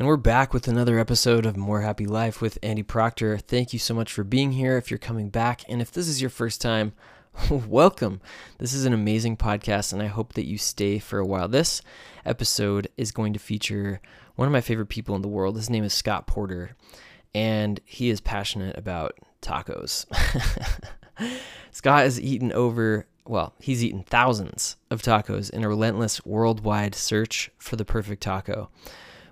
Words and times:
And 0.00 0.06
we're 0.06 0.16
back 0.16 0.54
with 0.54 0.66
another 0.66 0.98
episode 0.98 1.44
of 1.44 1.58
More 1.58 1.82
Happy 1.82 2.06
Life 2.06 2.40
with 2.40 2.56
Andy 2.62 2.82
Proctor. 2.82 3.36
Thank 3.36 3.74
you 3.74 3.78
so 3.78 3.92
much 3.92 4.10
for 4.10 4.24
being 4.24 4.52
here. 4.52 4.78
If 4.78 4.90
you're 4.90 4.96
coming 4.96 5.28
back, 5.28 5.60
and 5.68 5.82
if 5.82 5.92
this 5.92 6.08
is 6.08 6.22
your 6.22 6.30
first 6.30 6.62
time, 6.62 6.94
welcome. 7.50 8.22
This 8.56 8.72
is 8.72 8.86
an 8.86 8.94
amazing 8.94 9.36
podcast, 9.36 9.92
and 9.92 10.00
I 10.00 10.06
hope 10.06 10.32
that 10.32 10.46
you 10.46 10.56
stay 10.56 11.00
for 11.00 11.18
a 11.18 11.26
while. 11.26 11.48
This 11.48 11.82
episode 12.24 12.88
is 12.96 13.12
going 13.12 13.34
to 13.34 13.38
feature 13.38 14.00
one 14.36 14.48
of 14.48 14.52
my 14.52 14.62
favorite 14.62 14.88
people 14.88 15.14
in 15.16 15.20
the 15.20 15.28
world. 15.28 15.56
His 15.56 15.68
name 15.68 15.84
is 15.84 15.92
Scott 15.92 16.26
Porter, 16.26 16.76
and 17.34 17.78
he 17.84 18.08
is 18.08 18.22
passionate 18.22 18.78
about 18.78 19.18
tacos. 19.42 20.06
Scott 21.72 22.04
has 22.04 22.18
eaten 22.18 22.52
over 22.52 23.06
well, 23.26 23.52
he's 23.60 23.84
eaten 23.84 24.02
thousands 24.04 24.76
of 24.90 25.02
tacos 25.02 25.50
in 25.50 25.62
a 25.62 25.68
relentless 25.68 26.24
worldwide 26.24 26.94
search 26.94 27.50
for 27.58 27.76
the 27.76 27.84
perfect 27.84 28.22
taco 28.22 28.70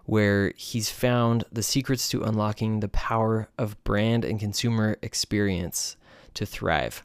where 0.08 0.54
he's 0.56 0.88
found 0.88 1.44
the 1.52 1.62
secrets 1.62 2.08
to 2.08 2.22
unlocking 2.22 2.80
the 2.80 2.88
power 2.88 3.46
of 3.58 3.84
brand 3.84 4.24
and 4.24 4.40
consumer 4.40 4.96
experience 5.02 5.98
to 6.32 6.46
thrive. 6.46 7.04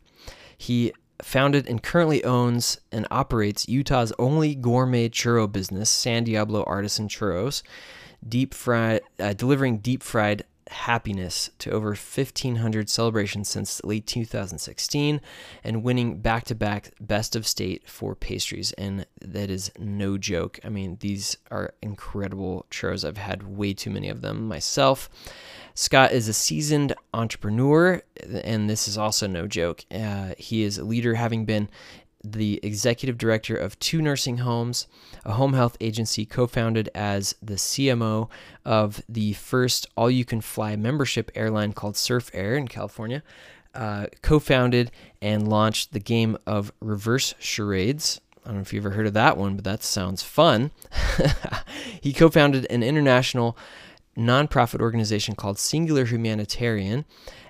He 0.57 0.93
founded 1.21 1.67
and 1.67 1.83
currently 1.83 2.23
owns 2.23 2.79
and 2.93 3.05
operates 3.11 3.67
Utah's 3.67 4.13
only 4.17 4.55
gourmet 4.55 5.09
churro 5.09 5.51
business, 5.51 5.89
San 5.89 6.23
Diablo 6.23 6.63
Artisan 6.63 7.09
Churros, 7.09 7.61
deep 8.25 8.53
fried, 8.53 9.01
uh, 9.19 9.33
delivering 9.33 9.79
deep 9.79 10.01
fried 10.01 10.45
happiness 10.73 11.49
to 11.59 11.71
over 11.71 11.89
1,500 11.89 12.89
celebrations 12.89 13.47
since 13.47 13.83
late 13.83 14.05
2016 14.07 15.21
and 15.63 15.83
winning 15.83 16.19
back 16.19 16.43
to 16.45 16.55
back 16.55 16.91
best 16.99 17.35
of 17.35 17.47
state 17.47 17.87
for 17.87 18.15
pastries. 18.15 18.73
And 18.73 19.05
that 19.21 19.49
is 19.49 19.71
no 19.77 20.17
joke. 20.17 20.59
I 20.63 20.69
mean, 20.69 20.97
these 20.99 21.37
are 21.49 21.73
incredible 21.81 22.65
churros. 22.69 23.07
I've 23.07 23.17
had 23.17 23.43
way 23.43 23.73
too 23.73 23.89
many 23.89 24.09
of 24.09 24.21
them 24.21 24.47
myself. 24.47 25.09
Scott 25.75 26.11
is 26.11 26.27
a 26.27 26.33
seasoned 26.33 26.93
entrepreneur, 27.13 28.01
and 28.43 28.69
this 28.69 28.87
is 28.87 28.97
also 28.97 29.25
no 29.25 29.47
joke. 29.47 29.85
Uh, 29.91 30.33
he 30.37 30.63
is 30.63 30.77
a 30.77 30.83
leader, 30.83 31.15
having 31.15 31.45
been 31.45 31.67
the 32.23 32.59
executive 32.63 33.17
director 33.17 33.55
of 33.55 33.77
two 33.79 34.01
nursing 34.01 34.37
homes, 34.37 34.87
a 35.25 35.33
home 35.33 35.53
health 35.53 35.75
agency 35.81 36.25
co 36.25 36.47
founded 36.47 36.89
as 36.95 37.35
the 37.41 37.55
CMO 37.55 38.29
of 38.63 39.03
the 39.09 39.33
first 39.33 39.87
all 39.95 40.09
you 40.09 40.23
can 40.23 40.41
fly 40.41 40.75
membership 40.75 41.31
airline 41.35 41.73
called 41.73 41.97
Surf 41.97 42.31
Air 42.33 42.55
in 42.55 42.67
California, 42.67 43.23
uh, 43.75 44.07
co 44.21 44.39
founded 44.39 44.91
and 45.21 45.47
launched 45.47 45.91
the 45.91 45.99
game 45.99 46.37
of 46.47 46.71
reverse 46.79 47.33
charades. 47.39 48.21
I 48.43 48.49
don't 48.49 48.57
know 48.57 48.61
if 48.61 48.73
you've 48.73 48.85
ever 48.85 48.95
heard 48.95 49.07
of 49.07 49.13
that 49.13 49.37
one, 49.37 49.55
but 49.55 49.65
that 49.65 49.83
sounds 49.83 50.23
fun. 50.23 50.71
he 52.01 52.13
co 52.13 52.29
founded 52.29 52.65
an 52.69 52.83
international 52.83 53.57
nonprofit 54.17 54.79
organization 54.79 55.35
called 55.35 55.57
Singular 55.57 56.05
Humanitarian 56.05 57.05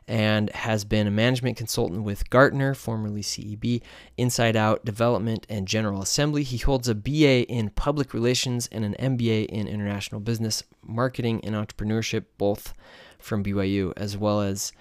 and 0.08 0.50
has 0.52 0.84
been 0.84 1.08
a 1.08 1.12
management 1.12 1.58
consultant 1.58 2.04
with 2.04 2.30
Gartner, 2.30 2.74
formerly 2.74 3.22
CEB, 3.22 3.82
Inside 4.18 4.56
Out 4.56 4.84
Development, 4.86 5.46
and 5.50 5.68
General 5.68 6.02
Assembly. 6.02 6.44
He 6.44 6.58
holds 6.58 6.88
a 6.88 6.96
BA 6.96 7.44
in 7.50 7.70
Public 7.70 8.14
Relations 8.14 8.68
and 8.72 8.84
an 8.84 8.96
MBA 9.00 9.46
in 9.46 9.68
International 9.68 10.20
Business, 10.20 10.64
Marketing, 10.82 11.40
and 11.44 11.56
Entrepreneurship, 11.56 12.26
both 12.38 12.74
from 13.18 13.44
BYU, 13.44 13.94
as 13.96 14.18
well 14.18 14.42
as 14.42 14.74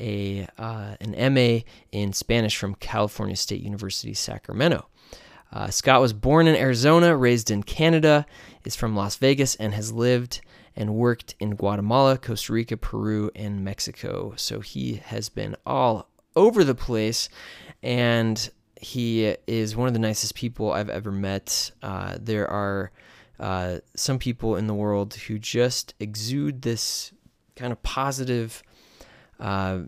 a 0.00 0.46
uh, 0.58 0.96
an 1.00 1.34
MA 1.34 1.60
in 1.92 2.12
Spanish 2.12 2.56
from 2.56 2.74
California 2.74 3.36
State 3.36 3.62
University, 3.62 4.14
Sacramento. 4.14 4.86
Uh, 5.52 5.68
Scott 5.68 6.00
was 6.00 6.12
born 6.12 6.46
in 6.46 6.56
Arizona, 6.56 7.16
raised 7.16 7.50
in 7.50 7.62
Canada, 7.62 8.24
is 8.64 8.76
from 8.76 8.96
Las 8.96 9.16
Vegas, 9.16 9.56
and 9.56 9.74
has 9.74 9.92
lived 9.92 10.40
and 10.76 10.94
worked 10.94 11.34
in 11.40 11.56
Guatemala, 11.56 12.18
Costa 12.18 12.52
Rica, 12.52 12.76
Peru, 12.76 13.30
and 13.34 13.64
Mexico. 13.64 14.34
So 14.36 14.60
he 14.60 14.94
has 15.04 15.28
been 15.28 15.56
all 15.66 16.08
over 16.36 16.64
the 16.64 16.74
place, 16.74 17.28
and 17.82 18.50
he 18.80 19.36
is 19.46 19.76
one 19.76 19.88
of 19.88 19.94
the 19.94 20.00
nicest 20.00 20.34
people 20.34 20.72
I've 20.72 20.88
ever 20.88 21.12
met. 21.12 21.70
Uh, 21.82 22.16
there 22.20 22.48
are 22.48 22.92
uh, 23.38 23.78
some 23.94 24.18
people 24.18 24.56
in 24.56 24.66
the 24.66 24.74
world 24.74 25.14
who 25.14 25.38
just 25.38 25.94
exude 25.98 26.62
this 26.62 27.12
kind 27.56 27.72
of 27.72 27.82
positive 27.82 28.62
uh, 29.38 29.80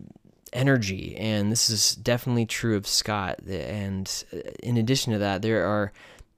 energy, 0.53 1.16
and 1.16 1.50
this 1.50 1.70
is 1.70 1.94
definitely 1.94 2.47
true 2.47 2.76
of 2.76 2.87
Scott. 2.87 3.38
And 3.49 4.25
uh, 4.32 4.38
in 4.62 4.76
addition 4.76 5.12
to 5.12 5.19
that, 5.20 5.43
there 5.43 5.64
are 5.64 5.93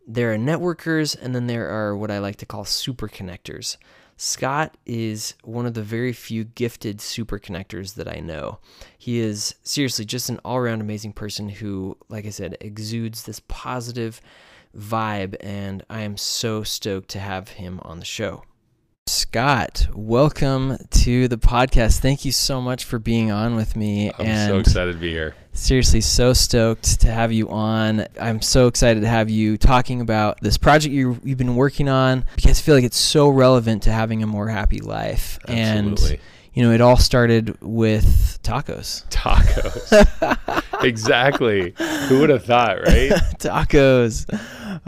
there 0.07 0.35
are 0.35 0.37
networkers, 0.37 1.17
and 1.21 1.35
then 1.35 1.47
there 1.47 1.69
are 1.69 1.97
what 1.97 2.11
I 2.11 2.19
like 2.19 2.37
to 2.37 2.47
call 2.47 2.65
super 2.65 3.09
connectors. 3.09 3.77
Scott 4.17 4.77
is 4.87 5.35
one 5.43 5.67
of 5.67 5.75
the 5.75 5.83
very 5.83 6.13
few 6.13 6.45
gifted 6.45 7.01
super 7.01 7.39
connectors 7.39 7.95
that 7.95 8.09
I 8.09 8.21
know. 8.21 8.59
He 8.97 9.19
is 9.19 9.57
seriously 9.65 10.05
just 10.05 10.29
an 10.29 10.39
all 10.45 10.57
around 10.57 10.81
amazing 10.81 11.15
person 11.15 11.49
who, 11.49 11.97
like 12.09 12.25
I 12.25 12.31
said, 12.31 12.57
exudes 12.61 13.25
this 13.25 13.41
positive 13.49 14.21
vibe, 14.77 15.37
and 15.41 15.85
I 15.91 16.03
am 16.03 16.17
so 16.17 16.63
stoked 16.63 17.09
to 17.11 17.19
have 17.19 17.51
him 17.51 17.81
on 17.83 17.99
the 17.99 18.05
show. 18.05 18.45
Scott, 19.07 19.89
welcome 19.93 20.79
to 20.91 21.27
the 21.29 21.37
podcast. 21.37 21.99
Thank 21.99 22.25
you 22.25 22.33
so 22.33 22.61
much 22.61 22.85
for 22.85 22.99
being 23.01 23.33
on 23.33 23.57
with 23.57 23.75
me. 23.75 24.13
I'm 24.19 24.27
and 24.27 24.49
so 24.49 24.59
excited 24.59 24.93
to 24.93 24.99
be 24.99 25.11
here. 25.11 25.35
Seriously, 25.55 26.01
so 26.01 26.33
stoked 26.33 27.01
to 27.01 27.11
have 27.11 27.33
you 27.33 27.49
on. 27.49 28.07
I'm 28.21 28.43
so 28.43 28.67
excited 28.67 29.01
to 29.01 29.09
have 29.09 29.31
you 29.31 29.57
talking 29.57 30.01
about 30.01 30.41
this 30.41 30.59
project 30.59 30.93
you, 30.93 31.15
have 31.15 31.39
been 31.39 31.57
working 31.57 31.89
on 31.89 32.25
because 32.35 32.59
I 32.59 32.63
feel 32.63 32.75
like 32.75 32.85
it's 32.85 32.99
so 32.99 33.29
relevant 33.29 33.85
to 33.85 33.93
having 33.93 34.23
a 34.23 34.27
more 34.27 34.49
happy 34.49 34.81
life. 34.81 35.39
Absolutely. 35.49 36.15
And 36.15 36.21
you 36.55 36.63
know, 36.63 36.73
it 36.73 36.81
all 36.81 36.97
started 36.97 37.61
with 37.61 38.41
tacos. 38.43 39.09
Tacos. 39.09 40.83
exactly. 40.85 41.75
Who 42.09 42.21
would 42.21 42.31
have 42.31 42.45
thought, 42.45 42.83
right? 42.83 43.11
tacos. 43.39 44.27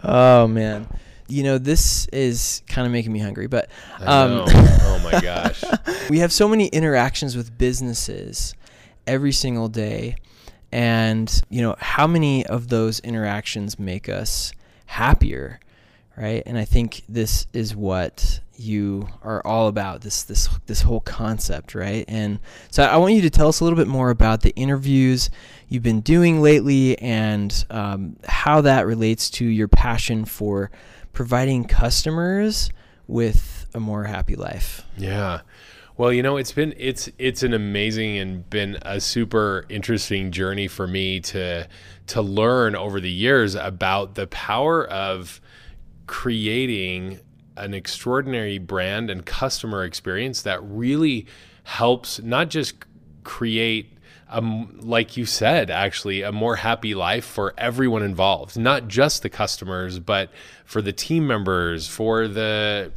Oh 0.03 0.47
man 0.47 0.87
you 1.29 1.43
know, 1.43 1.59
this 1.59 2.07
is 2.09 2.63
kind 2.69 2.87
of 2.87 2.93
making 2.93 3.13
me 3.13 3.19
hungry, 3.19 3.47
but 3.47 3.69
um, 4.01 4.45
oh 4.47 5.01
my 5.03 5.21
gosh, 5.23 5.65
we 6.09 6.21
have 6.21 6.33
so 6.33 6.49
many 6.49 6.69
interactions 6.69 7.37
with 7.37 7.57
businesses 7.57 8.55
every 9.07 9.33
single 9.33 9.69
day, 9.69 10.17
and 10.77 11.41
you 11.49 11.63
know, 11.63 11.75
how 11.79 12.07
many 12.07 12.45
of 12.45 12.69
those 12.69 13.01
interactions 13.01 13.79
make 13.79 14.11
us 14.11 14.53
happier, 14.85 15.59
right? 16.19 16.43
And 16.45 16.59
I 16.59 16.67
think 16.67 17.03
this 17.09 17.47
is 17.55 17.75
what 17.75 18.41
you 18.57 19.09
are 19.23 19.41
all 19.47 19.69
about 19.69 20.03
this 20.03 20.23
this 20.25 20.51
this 20.67 20.83
whole 20.83 21.01
concept, 21.01 21.75
right? 21.75 22.05
And 22.09 22.41
so 22.71 22.83
I 22.83 22.99
want 22.99 23.15
you 23.15 23.23
to 23.23 23.31
tell 23.31 23.49
us 23.49 23.61
a 23.61 23.65
little 23.65 23.79
bit 23.79 23.89
more 23.89 24.11
about 24.11 24.43
the 24.43 24.55
interviews 24.55 25.31
you've 25.71 25.83
been 25.83 26.03
doing 26.03 26.43
lately 26.43 26.99
and 26.99 27.65
um, 27.71 28.17
how 28.27 28.61
that 28.61 28.87
relates 28.87 29.31
to 29.31 29.47
your 29.47 29.69
passion 29.69 30.27
for 30.27 30.71
providing 31.15 31.65
customers 31.65 32.69
with 33.07 33.67
a 33.73 33.81
more 33.81 34.05
happy 34.05 34.37
life. 34.37 34.83
Yeah. 34.99 35.41
Well, 35.99 36.13
you 36.13 36.23
know, 36.23 36.37
it's 36.37 36.53
been 36.53 36.75
it's 36.77 37.09
it's 37.19 37.43
an 37.43 37.55
amazing 37.55 38.19
and 38.19 38.49
been 38.51 38.77
a 38.83 39.01
super 39.01 39.65
interesting 39.71 40.31
journey 40.31 40.69
for 40.69 40.87
me 40.87 41.21
to 41.21 41.67
to 42.09 42.23
learn 42.23 42.77
over 42.77 43.01
the 43.01 43.11
years 43.11 43.55
about 43.55 44.15
the 44.15 44.27
power 44.27 44.87
of 44.87 45.41
creating 46.07 47.21
an 47.57 47.73
extraordinary 47.73 48.59
brand 48.59 49.09
and 49.09 49.25
customer 49.25 49.85
experience 49.85 50.43
that 50.43 50.63
really 50.63 51.27
helps 51.65 52.21
not 52.21 52.51
just 52.51 52.75
create 53.25 53.93
um, 54.29 54.77
like 54.83 55.17
you 55.17 55.25
said, 55.25 55.71
actually, 55.71 56.23
a 56.23 56.33
more 56.33 56.57
happy 56.57 56.97
life 56.97 57.25
for 57.25 57.55
everyone 57.57 58.03
involved, 58.03 58.59
not 58.59 58.89
just 58.89 59.23
the 59.23 59.29
customers, 59.29 60.01
but 60.01 60.31
for 60.65 60.83
the 60.83 60.93
team 60.93 61.29
members, 61.29 61.87
for 61.87 62.27
the 62.27 62.91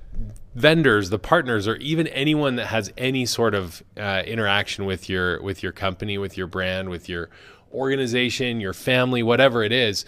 vendors, 0.60 1.10
the 1.10 1.20
partners, 1.20 1.68
or 1.68 1.78
even 1.78 2.06
anyone 2.08 2.58
that 2.58 2.68
has 2.68 2.92
any 2.98 3.26
sort 3.26 3.56
of 3.56 3.82
uh, 3.98 4.24
interaction 4.26 4.86
with 4.86 5.08
your 5.08 5.42
with 5.42 5.64
your 5.64 5.72
company, 5.72 6.18
with 6.18 6.38
your 6.38 6.48
brand, 6.48 6.90
with 6.90 7.08
your 7.08 7.30
organization, 7.74 8.60
your 8.60 8.74
family, 8.74 9.24
whatever 9.24 9.64
it 9.64 9.72
is. 9.72 10.04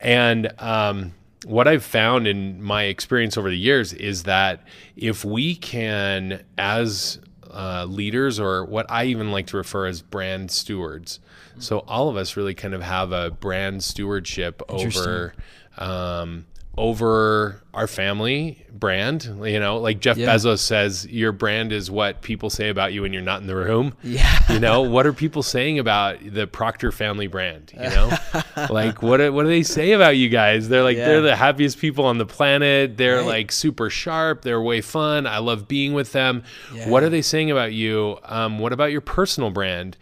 And 0.00 0.52
um, 0.58 1.12
what 1.44 1.68
I've 1.68 1.84
found 1.84 2.26
in 2.26 2.62
my 2.62 2.84
experience 2.84 3.36
over 3.36 3.50
the 3.50 3.58
years 3.58 3.92
is 3.92 4.22
that 4.22 4.64
if 4.96 5.24
we 5.24 5.54
can, 5.54 6.44
as 6.56 7.18
uh, 7.50 7.84
leaders, 7.84 8.40
or 8.40 8.64
what 8.64 8.86
I 8.90 9.04
even 9.04 9.30
like 9.32 9.48
to 9.48 9.58
refer 9.58 9.86
as 9.86 10.00
brand 10.00 10.50
stewards, 10.50 11.20
so 11.58 11.80
all 11.80 12.08
of 12.08 12.16
us 12.16 12.38
really 12.38 12.54
kind 12.54 12.72
of 12.72 12.80
have 12.80 13.12
a 13.12 13.30
brand 13.30 13.84
stewardship 13.84 14.62
over. 14.68 15.34
Um, 15.76 16.46
over 16.76 17.62
our 17.74 17.86
family 17.86 18.64
brand. 18.72 19.24
You 19.44 19.60
know, 19.60 19.78
like 19.78 20.00
Jeff 20.00 20.16
Yeah. 20.16 20.28
Bezos 20.34 20.60
says, 20.60 21.06
your 21.06 21.32
brand 21.32 21.72
is 21.72 21.90
what 21.90 22.22
people 22.22 22.48
say 22.50 22.68
about 22.68 22.92
you 22.92 23.02
when 23.02 23.12
you're 23.12 23.22
not 23.22 23.40
in 23.40 23.46
the 23.46 23.56
room. 23.56 23.94
Yeah. 24.02 24.52
You 24.52 24.60
know, 24.60 24.80
what 24.82 25.06
are 25.06 25.12
people 25.12 25.42
saying 25.42 25.78
about 25.78 26.18
the 26.24 26.46
Proctor 26.46 26.90
family 26.90 27.26
brand? 27.26 27.72
You 27.74 27.88
know, 27.90 28.10
like 28.70 29.02
what 29.02 29.18
do- 29.18 29.32
what 29.32 29.42
do 29.42 29.48
they 29.48 29.62
say 29.62 29.92
about 29.92 30.16
you 30.16 30.28
guys? 30.28 30.68
They're 30.68 30.82
like 30.82 30.96
Yeah. 30.96 31.06
they're 31.08 31.20
the 31.22 31.36
happiest 31.36 31.78
people 31.78 32.04
on 32.06 32.18
the 32.18 32.26
planet. 32.26 32.96
They're 32.96 33.18
Right. 33.18 33.26
like 33.26 33.52
super 33.52 33.90
sharp. 33.90 34.42
They're 34.42 34.62
way 34.62 34.80
fun. 34.80 35.26
I 35.26 35.38
love 35.38 35.68
being 35.68 35.92
with 35.92 36.12
them. 36.12 36.42
Yeah. 36.74 36.88
What 36.88 37.02
are 37.02 37.08
they 37.10 37.22
saying 37.22 37.50
about 37.50 37.72
you? 37.72 38.18
Um, 38.24 38.58
what 38.58 38.72
about 38.72 38.90
your 38.92 39.00
personal 39.02 39.50
brand? 39.50 39.96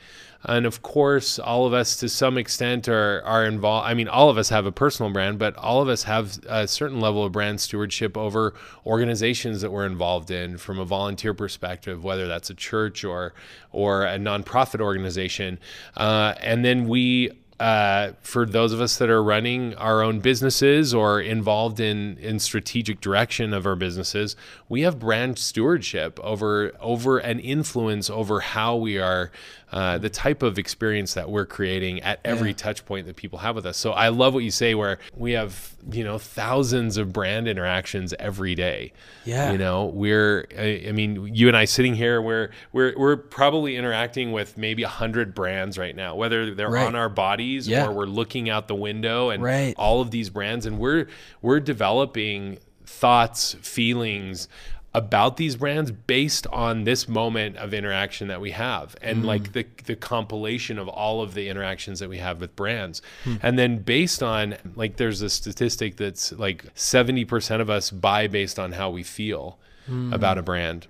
And 0.44 0.66
of 0.66 0.82
course, 0.82 1.38
all 1.38 1.66
of 1.66 1.72
us 1.72 1.96
to 1.96 2.08
some 2.08 2.38
extent 2.38 2.88
are 2.88 3.22
are 3.24 3.44
involved. 3.44 3.88
I 3.88 3.94
mean, 3.94 4.06
all 4.08 4.30
of 4.30 4.38
us 4.38 4.50
have 4.50 4.66
a 4.66 4.72
personal 4.72 5.12
brand, 5.12 5.38
but 5.38 5.56
all 5.56 5.82
of 5.82 5.88
us 5.88 6.04
have 6.04 6.38
a 6.48 6.68
certain 6.68 7.00
level 7.00 7.24
of 7.24 7.32
brand 7.32 7.60
stewardship 7.60 8.16
over 8.16 8.54
organizations 8.86 9.60
that 9.62 9.72
we're 9.72 9.86
involved 9.86 10.30
in 10.30 10.56
from 10.56 10.78
a 10.78 10.84
volunteer 10.84 11.34
perspective, 11.34 12.04
whether 12.04 12.28
that's 12.28 12.50
a 12.50 12.54
church 12.54 13.02
or 13.02 13.34
or 13.72 14.04
a 14.04 14.16
nonprofit 14.16 14.80
organization. 14.80 15.58
Uh, 15.96 16.34
and 16.40 16.64
then 16.64 16.86
we 16.86 17.32
uh, 17.60 18.12
for 18.20 18.46
those 18.46 18.72
of 18.72 18.80
us 18.80 18.98
that 18.98 19.10
are 19.10 19.22
running 19.22 19.74
our 19.74 20.02
own 20.02 20.20
businesses 20.20 20.94
or 20.94 21.20
involved 21.20 21.80
in 21.80 22.16
in 22.18 22.38
strategic 22.38 23.00
direction 23.00 23.52
of 23.52 23.66
our 23.66 23.74
businesses, 23.74 24.36
we 24.68 24.82
have 24.82 24.98
brand 24.98 25.38
stewardship 25.38 26.20
over 26.22 26.72
over 26.80 27.18
an 27.18 27.40
influence 27.40 28.08
over 28.08 28.40
how 28.40 28.76
we 28.76 28.96
are 28.96 29.32
uh, 29.70 29.98
the 29.98 30.08
type 30.08 30.42
of 30.42 30.58
experience 30.58 31.12
that 31.14 31.28
we're 31.28 31.44
creating 31.44 32.00
at 32.00 32.20
every 32.24 32.48
Yeah. 32.50 32.54
touch 32.56 32.86
point 32.86 33.06
that 33.06 33.16
people 33.16 33.38
have 33.40 33.54
with 33.54 33.66
us. 33.66 33.76
So 33.76 33.92
I 33.92 34.08
love 34.08 34.32
what 34.32 34.42
you 34.42 34.50
say 34.50 34.74
where 34.74 34.98
we 35.14 35.32
have, 35.32 35.74
you 35.92 36.04
know, 36.04 36.16
thousands 36.18 36.96
of 36.96 37.12
brand 37.12 37.46
interactions 37.46 38.14
every 38.18 38.54
day. 38.54 38.92
Yeah. 39.26 39.52
You 39.52 39.58
know, 39.58 39.84
we're 39.86 40.46
I, 40.58 40.84
I 40.88 40.92
mean, 40.92 41.34
you 41.34 41.48
and 41.48 41.56
I 41.56 41.66
sitting 41.66 41.94
here 41.94 42.22
we're 42.22 42.48
we're 42.72 42.94
we're 42.96 43.16
probably 43.18 43.76
interacting 43.76 44.32
with 44.32 44.56
maybe 44.56 44.84
a 44.84 44.88
hundred 44.88 45.34
brands 45.34 45.76
right 45.76 45.94
now, 45.94 46.14
whether 46.16 46.54
they're 46.54 46.70
Right. 46.70 46.86
on 46.86 46.94
our 46.94 47.10
bodies 47.10 47.68
Yeah. 47.68 47.86
or 47.88 47.92
we're 47.92 48.06
looking 48.06 48.48
out 48.48 48.68
the 48.68 48.74
window 48.74 49.28
and 49.28 49.42
Right. 49.42 49.74
all 49.76 50.00
of 50.00 50.10
these 50.10 50.30
brands 50.30 50.64
and 50.64 50.78
we're 50.78 51.08
we're 51.42 51.60
developing 51.60 52.58
thoughts, 52.86 53.54
feelings 53.60 54.48
about 54.94 55.36
these 55.36 55.56
brands 55.56 55.90
based 55.90 56.46
on 56.46 56.84
this 56.84 57.08
moment 57.08 57.56
of 57.58 57.74
interaction 57.74 58.28
that 58.28 58.40
we 58.40 58.52
have 58.52 58.96
and 59.02 59.22
mm. 59.22 59.26
like 59.26 59.52
the 59.52 59.66
the 59.84 59.94
compilation 59.94 60.78
of 60.78 60.88
all 60.88 61.20
of 61.20 61.34
the 61.34 61.48
interactions 61.48 62.00
that 62.00 62.08
we 62.08 62.18
have 62.18 62.40
with 62.40 62.56
brands. 62.56 63.02
Hmm. 63.24 63.36
And 63.42 63.58
then 63.58 63.78
based 63.78 64.22
on 64.22 64.56
like 64.76 64.96
there's 64.96 65.20
a 65.20 65.28
statistic 65.30 65.96
that's 65.96 66.32
like 66.32 66.74
70% 66.74 67.60
of 67.60 67.68
us 67.68 67.90
buy 67.90 68.26
based 68.28 68.58
on 68.58 68.72
how 68.72 68.90
we 68.90 69.02
feel 69.02 69.58
hmm. 69.86 70.12
about 70.12 70.38
a 70.38 70.42
brand. 70.42 70.86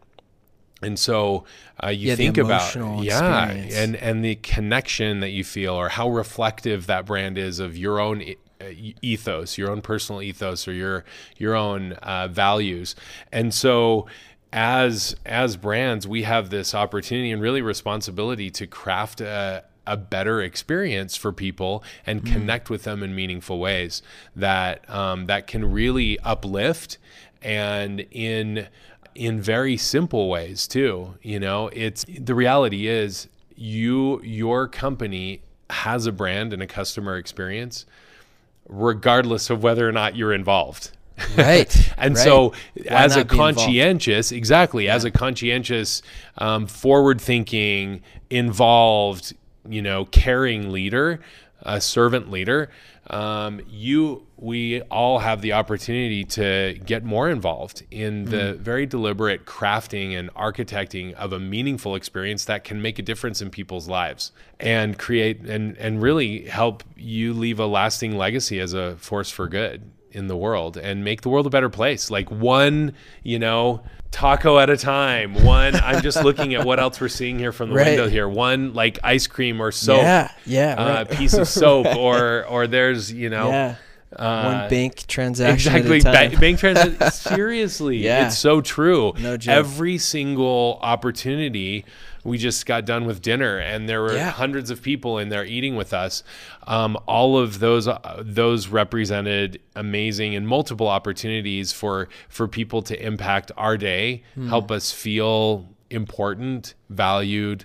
And 0.81 0.97
so 0.97 1.45
uh, 1.83 1.89
you 1.89 2.11
Yeah, 2.11 2.15
think 2.15 2.39
about 2.39 2.75
yeah 3.03 3.47
experience. 3.47 3.75
and 3.75 3.97
and 3.97 4.25
the 4.25 4.37
connection 4.37 5.21
that 5.21 5.31
you 5.31 5.43
feel 5.43 5.75
or 5.75 5.89
how 5.89 6.09
reflective 6.09 6.87
that 6.87 7.05
brand 7.05 7.37
is 7.37 7.59
of 7.59 7.77
your 7.77 8.01
own 8.01 8.23
ethos 9.03 9.59
your 9.59 9.71
own 9.71 9.81
personal 9.81 10.23
ethos 10.23 10.67
or 10.67 10.73
your 10.73 11.05
your 11.37 11.55
own 11.55 11.93
uh, 11.95 12.29
values. 12.29 12.95
And 13.33 13.53
so 13.53 14.07
as 14.53 15.15
as 15.27 15.57
brands 15.57 16.07
we 16.07 16.23
have 16.23 16.51
this 16.51 16.75
opportunity 16.75 17.31
and 17.31 17.43
really 17.43 17.61
responsibility 17.63 18.51
to 18.51 18.67
craft 18.67 19.21
a 19.21 19.65
a 19.87 19.97
better 19.97 20.43
experience 20.43 21.17
for 21.17 21.33
people 21.33 21.83
and 22.07 22.25
connect 22.27 22.69
with 22.69 22.85
them 22.85 23.03
in 23.03 23.15
meaningful 23.15 23.59
ways 23.59 24.03
that 24.37 24.89
um, 24.91 25.27
that 25.27 25.47
can 25.47 25.71
really 25.71 26.19
uplift 26.21 26.99
and 27.41 28.01
in 28.11 28.69
in 29.15 29.41
very 29.41 29.77
simple 29.77 30.29
ways 30.29 30.67
too 30.67 31.15
you 31.23 31.41
know? 31.41 31.69
It's 31.73 32.05
the 32.05 32.35
reality 32.35 32.87
is 32.87 33.29
you 33.57 34.23
your 34.23 34.69
company 34.69 35.43
has 35.71 36.07
a 36.07 36.13
brand 36.13 36.53
and 36.53 36.63
a 36.63 36.67
customer 36.67 37.17
experience 37.17 37.87
regardless 38.69 39.51
of 39.51 39.63
whether 39.63 39.89
or 39.89 39.93
not 39.93 40.15
you're 40.17 40.33
involved 40.33 40.91
Right. 41.37 41.93
and 41.99 42.15
right. 42.15 42.23
so 42.25 42.53
Why 42.91 43.07
as 43.07 43.17
a 43.17 43.25
not 43.25 43.29
be 43.29 43.43
involved? 43.43 43.67
conscientious 43.67 44.31
exactly 44.33 44.89
as 44.89 45.05
a 45.05 45.11
conscientious 45.11 46.03
um, 46.39 46.67
forward 46.67 47.21
thinking 47.21 48.03
involved 48.31 49.35
you 49.69 49.83
know 49.83 50.05
caring 50.07 50.71
leader 50.71 51.21
a 51.63 51.81
servant 51.81 52.31
leader 52.31 52.71
um, 53.11 53.61
you 53.69 54.27
we 54.37 54.83
all 54.83 55.19
have 55.19 55.41
the 55.41 55.53
opportunity 55.53 56.25
to 56.25 56.79
get 56.85 57.03
more 57.05 57.29
involved 57.29 57.83
in 57.91 58.27
the 58.27 58.37
Mm. 58.37 58.59
very 58.59 58.87
deliberate 58.87 59.47
crafting 59.47 60.17
and 60.17 60.33
architecting 60.35 61.13
of 61.15 61.33
a 61.33 61.41
meaningful 61.41 61.95
experience 61.97 62.45
that 62.45 62.63
can 62.65 62.81
make 62.81 62.99
a 62.99 63.03
difference 63.03 63.43
in 63.43 63.51
people's 63.51 63.89
lives 63.89 64.31
and 64.61 64.99
create 64.99 65.41
and 65.41 65.77
and 65.79 66.03
really 66.03 66.45
help 66.47 66.85
you 66.97 67.33
leave 67.33 67.59
a 67.59 67.67
lasting 67.67 68.17
legacy 68.17 68.61
as 68.61 68.75
a 68.75 68.97
force 68.97 69.31
for 69.31 69.49
good 69.49 69.91
in 70.13 70.27
the 70.27 70.37
world 70.37 70.77
and 70.77 71.05
make 71.05 71.21
the 71.23 71.29
world 71.29 71.47
a 71.47 71.51
better 71.51 71.69
place 71.69 72.11
like 72.11 72.31
one 72.31 72.93
you 73.23 73.39
know 73.39 73.83
taco 74.11 74.59
at 74.59 74.71
a 74.71 74.77
time 74.77 75.35
one 75.45 75.75
i'm 75.77 76.01
just 76.03 76.23
looking 76.25 76.55
at 76.55 76.65
what 76.65 76.81
else 76.81 77.01
we're 77.01 77.09
seeing 77.09 77.39
here 77.39 77.53
from 77.53 77.69
the 77.69 77.75
Right. 77.77 77.89
window 77.89 78.09
here 78.09 78.27
one 78.29 78.73
like 78.73 78.99
ice 79.05 79.27
cream 79.27 79.61
or 79.61 79.71
soap 79.71 79.99
Yeah. 80.01 80.31
Yeah. 80.47 80.75
uh, 80.79 80.89
right. 81.05 81.11
piece 81.11 81.35
of 81.35 81.47
soap 81.61 81.87
or 81.95 82.47
or 82.47 82.67
there's 82.67 83.13
you 83.13 83.29
know 83.29 83.49
yeah. 83.51 83.75
Uh, 84.17 84.43
One 84.61 84.71
bank 84.71 85.07
transaction 85.07 85.75
exactly 85.77 85.99
at 85.99 86.07
a 86.07 86.29
time. 86.29 86.31
ba- 86.33 86.39
bank 86.41 86.59
transit 86.61 87.13
seriously 87.13 87.99
Yeah. 87.99 88.27
it's 88.27 88.39
so 88.39 88.61
true 88.61 89.13
No 89.19 89.37
joke. 89.37 89.55
every 89.55 89.99
single 89.99 90.79
opportunity 90.83 91.85
we 92.25 92.37
just 92.39 92.67
got 92.67 92.85
done 92.85 93.05
with 93.07 93.21
dinner 93.23 93.59
and 93.59 93.89
there 93.89 94.01
were 94.03 94.15
Yeah. 94.15 94.31
hundreds 94.31 94.71
of 94.71 94.83
people 94.83 95.19
in 95.19 95.29
there 95.29 95.45
eating 95.45 95.77
with 95.77 95.93
us 95.93 96.23
um, 96.67 96.97
all 97.07 97.39
of 97.39 97.59
those 97.61 97.87
uh, 97.87 98.23
those 98.25 98.69
represented 98.69 99.61
amazing 99.77 100.35
and 100.35 100.49
multiple 100.49 100.89
opportunities 100.89 101.73
for 101.73 102.09
for 102.29 102.49
people 102.49 102.81
to 102.83 103.01
impact 103.07 103.53
our 103.57 103.77
day 103.77 104.23
Hmm. 104.35 104.49
help 104.49 104.71
us 104.71 104.91
feel 104.91 105.69
important 105.91 106.75
valued 106.91 107.65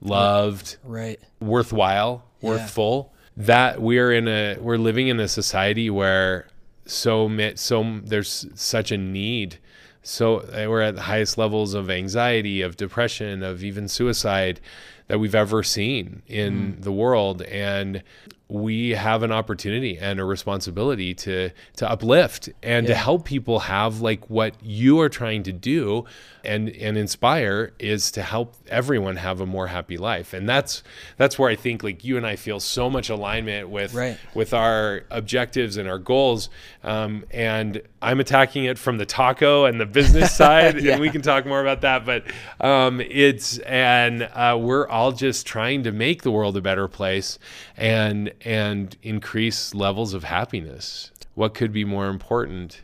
loved 0.00 0.76
right. 0.84 1.18
worthwhile, 1.40 2.24
Yeah. 2.40 2.48
worthful. 2.50 3.12
That 3.36 3.82
we're 3.82 4.12
in 4.12 4.28
a 4.28 4.56
we're 4.58 4.78
living 4.78 5.08
in 5.08 5.20
a 5.20 5.28
society 5.28 5.90
where 5.90 6.46
so 6.86 7.30
so 7.54 8.00
there's 8.04 8.46
such 8.54 8.90
a 8.90 8.96
need. 8.96 9.58
So 10.02 10.38
uh, 10.38 10.66
we're 10.68 10.82
at 10.82 10.94
the 10.94 11.02
highest 11.02 11.36
levels 11.36 11.74
of 11.74 11.90
anxiety, 11.90 12.62
of 12.62 12.76
depression, 12.76 13.42
of 13.42 13.64
even 13.64 13.88
suicide 13.88 14.60
that 15.08 15.18
we've 15.18 15.34
ever 15.34 15.62
seen 15.62 16.22
in 16.28 16.80
the 16.80 16.92
world, 16.92 17.42
and 17.42 18.02
we 18.48 18.90
have 18.90 19.24
an 19.24 19.32
opportunity 19.32 19.98
and 19.98 20.20
a 20.20 20.24
responsibility 20.24 21.12
to 21.14 21.50
to 21.76 21.90
uplift 21.90 22.48
and 22.62 22.86
to 22.86 22.94
help 22.94 23.24
people 23.24 23.58
have 23.60 24.00
like 24.00 24.30
what 24.30 24.54
you 24.62 25.00
are 25.00 25.08
trying 25.08 25.42
to 25.42 25.52
do 25.52 26.04
and 26.44 26.68
and 26.68 26.96
inspire 26.96 27.72
is 27.80 28.12
to 28.12 28.22
help 28.22 28.54
everyone 28.68 29.16
have 29.16 29.40
a 29.40 29.46
more 29.46 29.66
happy 29.66 29.96
life. 29.96 30.32
And 30.32 30.48
that's 30.48 30.84
that's 31.16 31.38
where 31.40 31.50
i 31.50 31.56
think 31.56 31.82
like 31.82 32.04
you 32.04 32.16
and 32.16 32.24
i 32.24 32.36
feel 32.36 32.60
so 32.60 32.88
much 32.88 33.08
alignment 33.08 33.68
with 33.68 33.92
Right. 33.94 34.16
with 34.32 34.54
our 34.54 35.02
objectives 35.10 35.76
and 35.76 35.88
our 35.88 35.98
goals. 35.98 36.48
Um, 36.84 37.24
and 37.32 37.82
i'm 38.02 38.20
attacking 38.20 38.64
it 38.64 38.78
from 38.78 38.98
the 38.98 39.06
taco 39.06 39.64
and 39.64 39.80
the 39.80 39.86
business 39.86 40.34
side 40.36 40.80
Yeah. 40.82 40.92
and 40.92 41.00
we 41.00 41.10
can 41.10 41.22
talk 41.22 41.46
more 41.46 41.60
about 41.60 41.80
that 41.80 42.04
but 42.04 42.24
um, 42.60 43.00
it's 43.00 43.58
and 43.58 44.22
uh, 44.22 44.56
we're 44.60 44.86
all 44.88 45.12
just 45.12 45.46
trying 45.46 45.82
to 45.84 45.92
make 45.92 46.22
the 46.22 46.30
world 46.30 46.56
a 46.56 46.60
better 46.60 46.88
place 46.88 47.38
and 47.76 48.32
and 48.42 48.96
increase 49.02 49.74
levels 49.74 50.14
of 50.14 50.24
happiness 50.24 51.10
what 51.34 51.54
could 51.54 51.72
be 51.72 51.84
more 51.84 52.08
important 52.08 52.82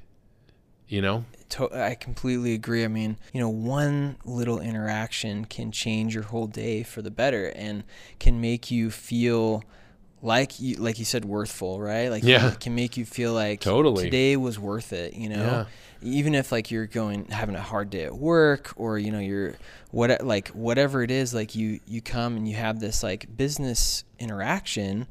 you 0.88 1.02
know 1.02 1.24
To- 1.50 1.70
I 1.74 1.94
completely 1.94 2.54
agree. 2.54 2.82
I 2.82 2.88
mean, 2.88 3.18
you 3.34 3.40
know, 3.40 3.48
one 3.50 4.16
little 4.24 4.58
interaction 4.58 5.44
can 5.44 5.70
change 5.70 6.14
your 6.14 6.24
whole 6.24 6.46
day 6.46 6.82
for 6.82 7.02
the 7.02 7.10
better 7.10 7.48
and 7.54 7.84
can 8.18 8.40
make 8.40 8.70
you 8.70 8.90
feel 8.90 9.62
like 10.22 10.60
you 10.60 10.76
like 10.76 10.98
you 10.98 11.04
said 11.04 11.24
worthful, 11.24 11.80
right? 11.80 12.08
Like 12.08 12.22
Yeah. 12.22 12.52
it 12.52 12.60
can 12.60 12.74
make 12.74 12.96
you 12.96 13.04
feel 13.04 13.32
like 13.34 13.60
Totally. 13.60 14.04
today 14.04 14.36
was 14.36 14.58
worth 14.58 14.92
it, 14.92 15.14
you 15.14 15.28
know? 15.28 15.66
Even 16.00 16.34
if 16.34 16.50
like 16.50 16.70
you're 16.70 16.86
going 16.86 17.26
having 17.26 17.54
a 17.54 17.60
hard 17.60 17.90
day 17.90 18.04
at 18.04 18.14
work 18.16 18.72
or 18.76 18.98
you 18.98 19.10
know 19.12 19.18
you're 19.20 19.54
what 19.90 20.24
like 20.24 20.48
whatever 20.48 21.02
it 21.02 21.10
is 21.10 21.32
like 21.34 21.54
you 21.54 21.78
you 21.86 22.00
come 22.00 22.36
and 22.36 22.48
you 22.48 22.56
have 22.56 22.80
this 22.80 23.02
like 23.02 23.36
business 23.36 24.04
interaction, 24.18 25.06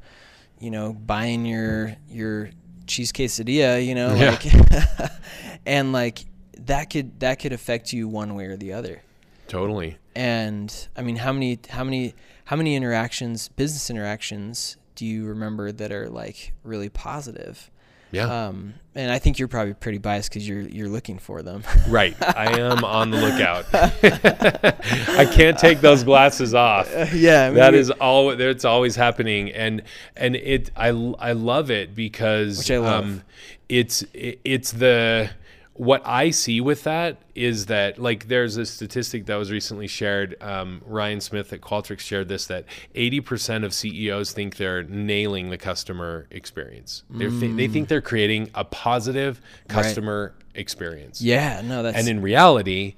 you 0.58 0.70
know, 0.70 0.92
buying 0.92 1.46
your 1.46 1.94
your 2.08 2.50
cheese 2.86 3.12
quesadilla, 3.12 3.84
you 3.86 3.94
know, 3.94 4.14
Yeah. 4.14 4.30
like, 4.32 5.10
and 5.66 5.92
like 5.92 6.24
that 6.58 6.90
could 6.90 7.20
that 7.20 7.38
could 7.38 7.52
affect 7.52 7.92
you 7.92 8.08
one 8.08 8.34
way 8.34 8.46
or 8.46 8.56
the 8.56 8.72
other. 8.72 9.02
Totally. 9.48 9.96
And 10.14 10.74
I 10.96 11.02
mean, 11.02 11.16
how 11.16 11.32
many 11.32 11.58
how 11.70 11.84
many 11.84 12.14
how 12.44 12.56
many 12.56 12.76
interactions, 12.76 13.48
business 13.48 13.88
interactions, 13.88 14.76
do 15.02 15.08
you 15.08 15.24
remember 15.24 15.72
that 15.72 15.90
are 15.90 16.08
like 16.08 16.52
really 16.62 16.88
positive? 16.88 17.72
Yeah. 18.12 18.46
Um, 18.46 18.74
and 18.94 19.10
I 19.10 19.18
think 19.18 19.40
you're 19.40 19.48
probably 19.48 19.74
pretty 19.74 19.98
biased 19.98 20.30
because 20.30 20.46
you're 20.46 20.60
you're 20.60 20.88
looking 20.88 21.18
for 21.18 21.42
them. 21.42 21.64
right. 21.88 22.14
I 22.22 22.60
am 22.60 22.84
on 22.84 23.10
the 23.10 23.16
lookout. 23.16 23.66
I 25.18 25.24
can't 25.24 25.58
take 25.58 25.80
those 25.80 26.04
glasses 26.04 26.54
off. 26.54 26.88
yeah, 27.12 27.50
that 27.50 27.74
is 27.74 27.90
all 27.90 28.30
it's 28.30 28.64
always 28.64 28.94
happening 28.94 29.50
and 29.50 29.82
and 30.16 30.36
it 30.36 30.70
i 30.76 30.90
i 31.18 31.32
love 31.32 31.72
it 31.72 31.96
because 31.96 32.58
Which 32.58 32.70
I 32.70 32.78
love. 32.78 33.02
um 33.04 33.22
it's 33.68 34.02
it, 34.14 34.38
it's 34.44 34.70
the 34.70 35.30
what 35.74 36.02
I 36.04 36.30
see 36.30 36.60
with 36.60 36.84
that 36.84 37.22
is 37.34 37.66
that 37.66 37.98
like 37.98 38.28
there's 38.28 38.56
a 38.56 38.66
statistic 38.66 39.26
that 39.26 39.36
was 39.36 39.50
recently 39.50 39.86
shared. 39.86 40.36
Um, 40.42 40.82
Ryan 40.84 41.20
Smith 41.20 41.52
at 41.52 41.60
Qualtrics 41.62 42.00
shared 42.00 42.28
this 42.28 42.46
that 42.46 42.66
80% 42.94 43.64
of 43.64 43.72
CEOs 43.72 44.32
think 44.32 44.56
they're 44.56 44.82
nailing 44.82 45.48
the 45.50 45.56
customer 45.56 46.26
experience. 46.30 47.04
They're 47.08 47.30
th- 47.30 47.56
they 47.56 47.68
think 47.68 47.88
they're 47.88 48.02
creating 48.02 48.50
a 48.54 48.64
positive 48.64 49.40
customer 49.68 50.34
experience. 50.54 51.22
yeah, 51.22 51.62
no, 51.62 51.82
that's 51.82 51.96
And 51.96 52.06
in 52.06 52.20
reality, 52.20 52.96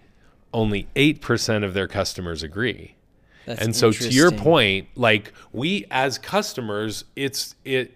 only 0.52 0.88
8% 0.96 1.64
of 1.64 1.74
their 1.74 1.86
customers 1.86 2.42
agree. 2.42 2.96
that's 3.46 3.62
And 3.62 3.76
so 3.76 3.92
to 3.92 4.08
your 4.08 4.32
point, 4.32 4.88
like 4.96 5.32
we 5.52 5.86
as 5.92 6.18
customers, 6.18 7.04
it's 7.14 7.54
it, 7.64 7.92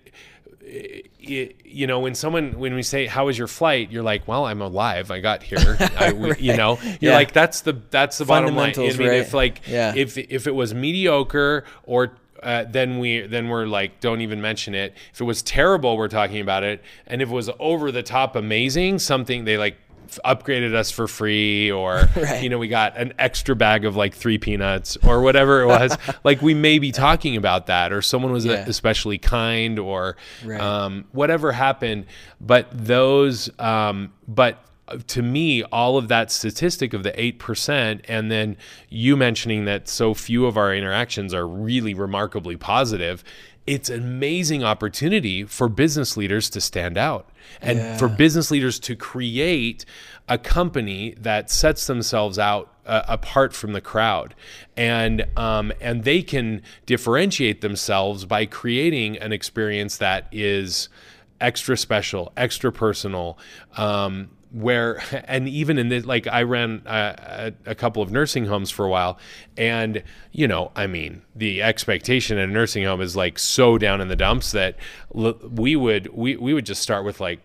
it 0.69 1.57
you 1.65 1.87
know 1.87 2.01
when 2.01 2.15
someone 2.15 2.59
when 2.59 2.75
we 2.75 2.83
say 2.83 3.07
how 3.07 3.27
was 3.27 3.37
your 3.39 3.47
flight? 3.49 3.91
you're 3.91 4.03
like 4.03 4.27
well 4.29 4.47
i'm 4.47 4.61
alive. 4.63 5.11
I 5.11 5.21
got 5.21 5.43
here. 5.43 5.77
I, 5.99 6.13
we, 6.13 6.35
you 6.39 6.57
know 6.57 6.79
you're 7.01 7.13
Yeah. 7.13 7.15
like 7.17 7.33
that's 7.33 7.63
the 7.63 7.81
that's 7.91 8.19
the 8.19 8.25
bottom 8.25 8.55
line. 8.55 8.73
I 8.77 8.81
mean 8.81 8.99
right. 8.99 9.13
if 9.21 9.35
like 9.35 9.63
Yeah. 9.67 9.93
if 9.97 10.17
if 10.19 10.47
it 10.47 10.55
was 10.55 10.75
mediocre 10.75 11.65
or 11.85 12.13
uh, 12.43 12.65
then 12.71 12.99
we 13.01 13.23
then 13.23 13.49
we're 13.49 13.67
like 13.67 13.99
don't 14.01 14.21
even 14.21 14.41
mention 14.41 14.75
it. 14.75 14.95
If 15.13 15.21
it 15.21 15.25
was 15.25 15.43
terrible 15.43 15.97
we're 15.97 16.09
talking 16.09 16.41
about 16.41 16.63
it. 16.63 16.83
And 17.07 17.21
if 17.21 17.29
it 17.29 17.33
was 17.35 17.51
over 17.59 17.91
the 17.91 18.03
top 18.03 18.37
amazing 18.37 19.01
something 19.01 19.45
they 19.45 19.59
like 19.59 19.77
upgraded 20.25 20.75
us 20.75 20.91
for 20.91 21.07
free 21.07 21.71
or 21.71 22.09
Right. 22.17 22.43
you 22.43 22.49
know 22.49 22.59
we 22.59 22.69
got 22.69 22.97
an 22.97 23.13
extra 23.19 23.55
bag 23.55 23.85
of 23.85 23.97
like 23.97 24.15
three 24.15 24.39
peanuts 24.39 24.97
or 25.05 25.21
whatever 25.21 25.61
it 25.63 25.67
was 25.67 25.97
like 26.25 26.41
we 26.43 26.55
may 26.55 26.79
be 26.79 26.93
talking 26.93 27.37
about 27.37 27.67
that 27.67 27.93
or 27.93 28.01
someone 28.03 28.33
was 28.33 28.45
Yeah. 28.47 28.65
especially 28.67 29.19
kind 29.19 29.79
or 29.79 30.17
Right. 30.45 30.61
um, 30.61 31.05
whatever 31.13 31.53
happened 31.53 32.07
but 32.41 32.69
those 32.73 33.51
um, 33.59 34.13
but 34.27 34.65
to 35.09 35.21
me 35.23 35.63
all 35.65 35.99
of 35.99 36.09
that 36.09 36.33
statistic 36.33 36.95
of 36.95 37.03
the 37.03 37.13
8% 37.13 38.01
and 38.09 38.31
then 38.31 38.57
you 38.89 39.19
mentioning 39.19 39.67
that 39.67 39.87
so 39.87 40.15
few 40.15 40.47
of 40.47 40.57
our 40.57 40.75
interactions 40.75 41.35
are 41.35 41.47
really 41.47 41.93
remarkably 41.93 42.57
positive 42.57 43.23
it's 43.69 43.91
an 43.91 44.03
amazing 44.03 44.65
opportunity 44.65 45.45
for 45.45 45.69
business 45.69 46.17
leaders 46.17 46.49
to 46.49 46.59
stand 46.59 46.97
out 46.97 47.29
and 47.61 47.99
for 47.99 48.09
business 48.09 48.51
leaders 48.51 48.81
to 48.81 48.97
create 48.97 49.85
a 50.27 50.39
company 50.39 51.15
that 51.21 51.51
sets 51.51 51.87
themselves 51.87 52.39
out 52.39 52.73
uh, 52.87 53.03
apart 53.07 53.53
from 53.53 53.75
the 53.75 53.83
crowd. 53.83 54.35
And 54.75 55.27
um, 55.37 55.71
and 55.83 56.05
they 56.05 56.23
can 56.23 56.63
differentiate 56.87 57.61
themselves 57.61 58.25
by 58.25 58.47
creating 58.47 59.19
an 59.19 59.33
experience 59.33 59.99
that 59.99 60.29
is 60.33 60.89
extra 61.39 61.77
special 61.77 62.33
extra 62.39 62.73
personal 62.73 63.39
um, 63.77 64.31
where 64.51 65.03
and 65.27 65.49
even 65.49 65.79
in 65.79 65.89
this 65.89 66.05
like 66.07 66.27
i 66.27 66.43
ran 66.43 66.83
a, 66.87 67.53
a, 67.67 67.75
couple 67.75 68.03
of 68.03 68.11
nursing 68.11 68.47
homes 68.47 68.71
for 68.71 68.85
a 68.87 68.89
while 68.89 69.19
and 69.57 70.03
you 70.33 70.49
know 70.49 70.73
i 70.75 70.87
mean 70.87 71.23
the 71.37 71.63
expectation 71.63 72.39
in 72.39 72.49
a 72.49 72.53
nursing 72.53 72.85
home 72.85 73.01
is 73.01 73.15
like 73.15 73.39
so 73.39 73.77
down 73.77 74.01
in 74.01 74.09
the 74.09 74.17
dumps 74.17 74.53
that 74.53 74.77
l- 75.15 75.39
we 75.51 75.77
would 75.77 76.07
we, 76.15 76.37
we 76.37 76.55
would 76.55 76.65
just 76.67 76.81
start 76.83 77.05
with 77.05 77.21
like 77.21 77.41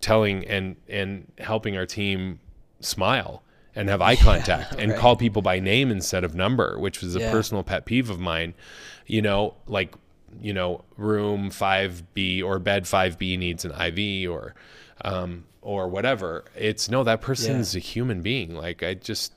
telling 0.00 0.44
and 0.46 0.76
and 0.88 1.30
helping 1.38 1.76
our 1.76 1.86
team 1.86 2.40
smile 2.80 3.42
and 3.74 3.88
have 3.88 4.00
eye 4.02 4.16
contact 4.30 4.74
and 4.78 4.90
right. 4.92 5.00
call 5.00 5.14
people 5.16 5.42
by 5.42 5.60
name 5.60 5.90
instead 5.90 6.24
of 6.24 6.34
number 6.34 6.78
which 6.78 7.00
was 7.00 7.14
a 7.14 7.20
Yeah. 7.20 7.30
personal 7.30 7.62
pet 7.62 7.84
peeve 7.84 8.10
of 8.10 8.18
mine 8.18 8.54
you 9.06 9.22
know 9.22 9.54
like 9.66 9.94
you 10.40 10.52
know 10.52 10.84
room 10.96 11.50
5b 11.50 12.42
or 12.42 12.58
bed 12.58 12.84
5b 12.84 13.38
needs 13.38 13.64
an 13.64 13.72
iv 13.80 14.28
or 14.30 14.54
um 15.04 15.44
or 15.60 15.88
whatever 15.88 16.44
it's 16.54 16.88
no 16.88 17.04
that 17.04 17.20
person's 17.20 17.74
a 17.76 17.78
human 17.78 18.22
being. 18.22 18.54
Like 18.54 18.82
i 18.82 18.94
just 18.94 19.32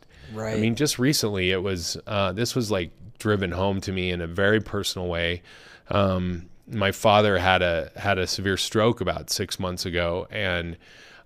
i 0.56 0.58
mean 0.58 0.76
just 0.76 1.00
recently 1.00 1.52
it 1.52 1.62
was 1.62 1.98
uh 2.08 2.32
this 2.32 2.56
was 2.56 2.72
like 2.72 2.92
driven 3.20 3.52
home 3.52 3.82
to 3.82 3.92
me 3.92 4.12
in 4.12 4.22
a 4.22 4.28
very 4.28 4.62
personal 4.62 5.08
way. 5.08 5.42
Um 5.90 6.50
my 6.68 6.92
father 6.92 7.38
had 7.38 7.62
a 7.62 7.92
had 7.96 8.18
a 8.18 8.28
severe 8.28 8.58
stroke 8.58 9.02
about 9.02 9.30
six 9.30 9.60
months 9.60 9.86
ago 9.86 10.28
and 10.32 10.78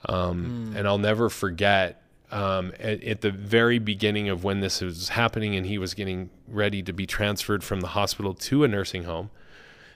um 0.08 0.74
and 0.76 0.88
i'll 0.88 0.98
never 0.98 1.30
forget 1.30 2.02
um, 2.32 2.74
at, 2.80 3.04
at 3.04 3.22
the 3.22 3.32
very 3.32 3.80
beginning 3.80 4.30
of 4.30 4.44
when 4.44 4.60
this 4.60 4.82
was 4.82 5.10
happening 5.10 5.56
and 5.56 5.66
he 5.66 5.78
was 5.78 5.94
getting 5.94 6.30
ready 6.48 6.82
to 6.82 6.92
be 6.92 7.06
transferred 7.06 7.64
from 7.64 7.82
the 7.82 7.90
hospital 7.90 8.34
to 8.34 8.64
a 8.64 8.68
nursing 8.68 9.04
home 9.04 9.30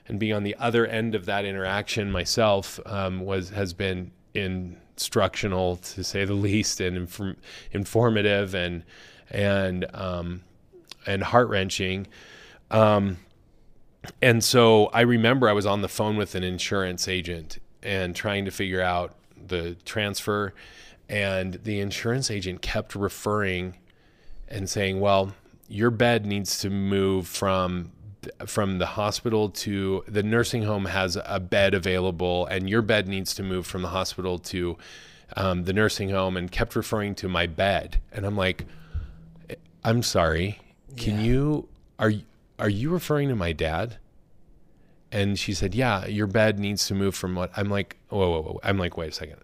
and 0.06 0.18
being 0.18 0.32
on 0.32 0.42
the 0.42 0.56
other 0.56 0.86
end 0.86 1.14
of 1.14 1.26
that 1.26 1.44
interaction 1.44 2.10
myself 2.10 2.80
um, 2.86 3.20
was 3.20 3.50
has 3.50 3.72
been 3.72 4.12
instructional 5.00 5.76
to 5.76 6.04
say 6.04 6.24
the 6.26 6.34
least 6.48 6.80
and 6.80 6.96
inform, 6.96 7.36
informative 7.72 8.54
and 8.54 8.84
and 9.30 9.86
um, 9.94 10.42
and 11.06 11.22
heart 11.22 11.48
wrenching. 11.48 12.06
Um, 12.70 13.16
and 14.22 14.44
so 14.44 14.86
I 14.86 15.02
remember 15.02 15.48
I 15.48 15.52
was 15.52 15.66
on 15.66 15.82
the 15.82 15.88
phone 15.88 16.16
with 16.16 16.34
an 16.34 16.44
insurance 16.44 17.08
agent 17.08 17.58
and 17.82 18.14
trying 18.14 18.44
to 18.44 18.50
figure 18.50 18.82
out 18.82 19.14
the 19.36 19.76
transfer, 19.84 20.54
and 21.08 21.54
the 21.54 21.80
insurance 21.80 22.30
agent 22.30 22.60
kept 22.62 22.94
referring 22.94 23.76
and 24.48 24.68
saying, 24.68 25.00
"Well, 25.00 25.34
your 25.68 25.90
bed 25.90 26.26
needs 26.26 26.58
to 26.60 26.70
move 26.70 27.26
from 27.26 27.92
from 28.46 28.78
the 28.78 28.86
hospital 28.86 29.48
to 29.48 30.04
the 30.06 30.22
nursing 30.22 30.62
home 30.62 30.86
has 30.86 31.16
a 31.24 31.40
bed 31.40 31.74
available, 31.74 32.46
and 32.46 32.68
your 32.68 32.82
bed 32.82 33.08
needs 33.08 33.34
to 33.34 33.42
move 33.42 33.66
from 33.66 33.82
the 33.82 33.88
hospital 33.88 34.38
to 34.38 34.76
um, 35.36 35.64
the 35.64 35.72
nursing 35.72 36.10
home," 36.10 36.36
and 36.36 36.50
kept 36.50 36.74
referring 36.76 37.14
to 37.16 37.28
my 37.28 37.46
bed, 37.46 38.00
and 38.12 38.26
I'm 38.26 38.36
like, 38.36 38.66
"I'm 39.84 40.02
sorry, 40.02 40.58
can 40.96 41.16
Yeah. 41.16 41.22
you 41.24 41.68
are 41.98 42.10
you- 42.10 42.24
are 42.58 42.68
you 42.68 42.90
referring 42.90 43.28
to 43.28 43.36
my 43.36 43.52
dad?" 43.52 43.96
And 45.12 45.38
she 45.38 45.54
said, 45.54 45.74
"Yeah, 45.74 46.06
your 46.06 46.26
bed 46.26 46.58
needs 46.58 46.86
to 46.88 46.94
move 46.94 47.14
from 47.14 47.34
what." 47.34 47.50
I'm 47.56 47.68
like, 47.70 47.96
"Whoa, 48.10 48.30
whoa, 48.30 48.42
whoa!" 48.42 48.60
I'm 48.62 48.78
like, 48.78 48.96
"Wait 48.96 49.08
a 49.10 49.12
second. 49.12 49.40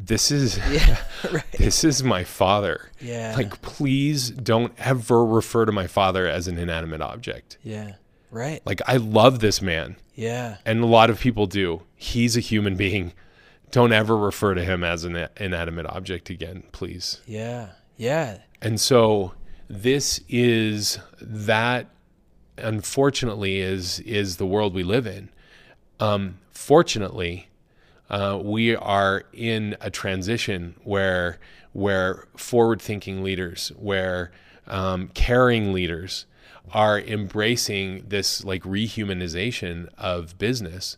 This 0.00 0.30
is 0.30 0.58
yeah, 0.70 0.98
right. 1.32 1.44
this 1.58 1.82
is 1.84 2.02
my 2.04 2.24
father. 2.24 2.90
Yeah. 3.00 3.34
Like, 3.36 3.60
please 3.62 4.30
don't 4.30 4.72
ever 4.78 5.24
refer 5.24 5.64
to 5.64 5.72
my 5.72 5.86
father 5.86 6.26
as 6.28 6.46
an 6.48 6.58
inanimate 6.58 7.00
object. 7.00 7.58
Yeah. 7.62 7.94
Right. 8.30 8.60
Like, 8.66 8.80
I 8.86 8.98
love 8.98 9.40
this 9.40 9.62
man, 9.62 9.96
Yeah. 10.14 10.58
and 10.66 10.80
a 10.82 10.86
lot 10.86 11.08
of 11.10 11.18
people 11.18 11.46
do. 11.46 11.82
He's 11.96 12.36
a 12.36 12.40
human 12.40 12.76
being. 12.76 13.12
Don't 13.70 13.92
ever 13.92 14.16
refer 14.16 14.54
to 14.54 14.62
him 14.64 14.84
as 14.84 15.04
an 15.04 15.28
inanimate 15.38 15.86
object 15.86 16.30
again, 16.30 16.62
please. 16.72 17.20
Yeah. 17.26 17.70
Yeah. 17.96 18.38
And 18.62 18.80
so 18.80 19.32
this 19.68 20.20
is 20.28 20.98
that 21.20 21.86
unfortunately 22.56 23.60
is 23.60 24.00
is 24.00 24.36
the 24.36 24.46
world 24.46 24.74
we 24.74 24.82
live 24.82 25.06
in. 25.06 25.30
Um, 26.00 26.38
fortunately, 26.50 27.47
uh, 28.10 28.38
we 28.42 28.74
are 28.74 29.24
in 29.32 29.76
a 29.80 29.90
transition 29.90 30.74
where 30.84 31.38
where 31.72 32.26
forward 32.36 32.80
thinking 32.80 33.22
leaders, 33.22 33.70
where 33.78 34.30
um, 34.66 35.08
caring 35.14 35.72
leaders 35.72 36.26
are 36.72 36.98
embracing 37.00 38.04
this 38.08 38.44
like 38.44 38.62
rehumanization 38.62 39.88
of 39.96 40.36
business 40.38 40.96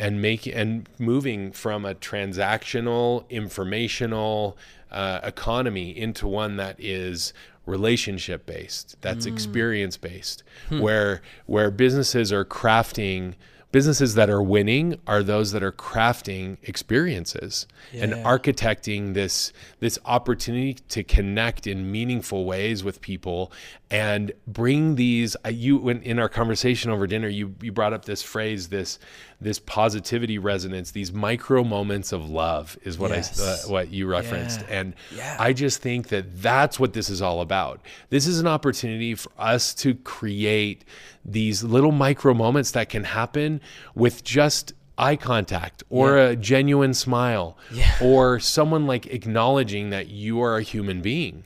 and 0.00 0.22
making 0.22 0.54
and 0.54 0.88
moving 0.98 1.52
from 1.52 1.84
a 1.84 1.94
transactional 1.94 3.28
informational 3.28 4.56
uh, 4.90 5.20
economy 5.22 5.96
into 5.96 6.26
one 6.26 6.56
that 6.56 6.76
is 6.78 7.32
relationship 7.66 8.46
based 8.46 8.96
that's 9.00 9.26
experience 9.26 9.96
based 9.96 10.42
where 10.80 11.20
where 11.46 11.70
businesses 11.70 12.32
are 12.32 12.44
crafting 12.44 13.34
businesses 13.72 14.14
that 14.14 14.28
are 14.28 14.42
winning 14.42 14.98
are 15.06 15.22
those 15.22 15.52
that 15.52 15.62
are 15.62 15.72
crafting 15.72 16.56
experiences 16.62 17.66
and 17.92 18.12
architecting 18.12 19.14
this 19.14 19.52
this 19.78 19.98
opportunity 20.04 20.74
to 20.88 21.04
connect 21.04 21.66
in 21.66 21.90
meaningful 21.90 22.44
ways 22.44 22.82
with 22.82 23.00
people 23.00 23.52
and 23.90 24.32
bring 24.46 24.96
these 24.96 25.36
you 25.50 25.76
when 25.76 26.02
in 26.02 26.18
our 26.18 26.28
conversation 26.28 26.90
over 26.90 27.06
dinner 27.06 27.28
you 27.28 27.54
you 27.60 27.70
brought 27.70 27.92
up 27.92 28.04
this 28.04 28.22
phrase 28.22 28.68
this 28.68 28.98
this 29.40 29.58
positivity 29.58 30.38
resonance, 30.38 30.90
these 30.90 31.12
micro 31.12 31.64
moments 31.64 32.12
of 32.12 32.28
love 32.28 32.76
is 32.82 32.98
what 32.98 33.10
Yes. 33.10 33.40
I 33.40 33.44
uh, 33.68 33.72
what 33.72 33.90
you 33.90 34.06
referenced, 34.06 34.60
Yeah. 34.68 34.80
and 34.80 34.94
Yeah. 35.16 35.36
I 35.38 35.52
just 35.52 35.80
think 35.80 36.08
that 36.08 36.42
that's 36.42 36.78
what 36.78 36.92
this 36.92 37.08
is 37.08 37.22
all 37.22 37.40
about. 37.40 37.80
This 38.10 38.26
is 38.26 38.38
an 38.40 38.46
opportunity 38.46 39.14
for 39.14 39.30
us 39.38 39.72
to 39.76 39.94
create 39.94 40.84
these 41.24 41.64
little 41.64 41.92
micro 41.92 42.34
moments 42.34 42.70
that 42.72 42.88
can 42.90 43.04
happen 43.04 43.60
with 43.94 44.22
just 44.24 44.74
eye 44.98 45.16
contact 45.16 45.82
or 45.88 46.18
Yeah. 46.18 46.24
a 46.24 46.36
genuine 46.36 46.92
smile 46.92 47.56
Yeah. 47.72 47.90
or 48.02 48.38
someone 48.40 48.86
like 48.86 49.06
acknowledging 49.06 49.88
that 49.90 50.08
you 50.08 50.42
are 50.42 50.56
a 50.58 50.62
human 50.62 51.00
being. 51.00 51.44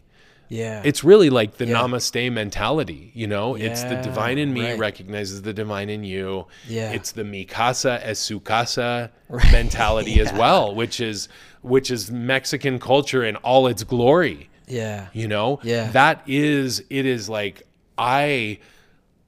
Yeah. 0.49 0.83
It's 0.85 1.03
really 1.05 1.31
like 1.31 1.57
the 1.57 1.67
Yeah. 1.67 1.77
namaste 1.77 2.31
mentality, 2.33 3.11
you 3.15 3.27
know? 3.27 3.55
it's 3.55 3.83
the 3.85 3.97
divine 3.97 4.39
in 4.39 4.53
me 4.53 4.71
right. 4.71 4.79
recognizes 4.79 5.43
the 5.43 5.53
divine 5.53 5.89
in 5.91 6.05
you. 6.05 6.47
Yeah. 6.69 6.93
It's 6.93 7.13
the 7.13 7.23
mikasa 7.23 8.01
es 8.03 8.21
sukasa 8.29 9.11
Right. 9.29 9.53
mentality 9.61 10.21
as 10.21 10.33
well, 10.33 10.75
which 10.75 11.01
is 11.01 11.29
which 11.63 11.91
is 11.91 12.11
Mexican 12.11 12.79
culture 12.79 13.25
in 13.25 13.37
all 13.37 13.67
its 13.67 13.83
glory 13.85 14.51
yeah. 14.69 15.07
you 15.15 15.27
know 15.29 15.61
Yeah. 15.63 15.91
that 15.93 16.23
is 16.27 16.83
it 16.91 17.07
is 17.07 17.29
like 17.29 17.63
i 17.97 18.59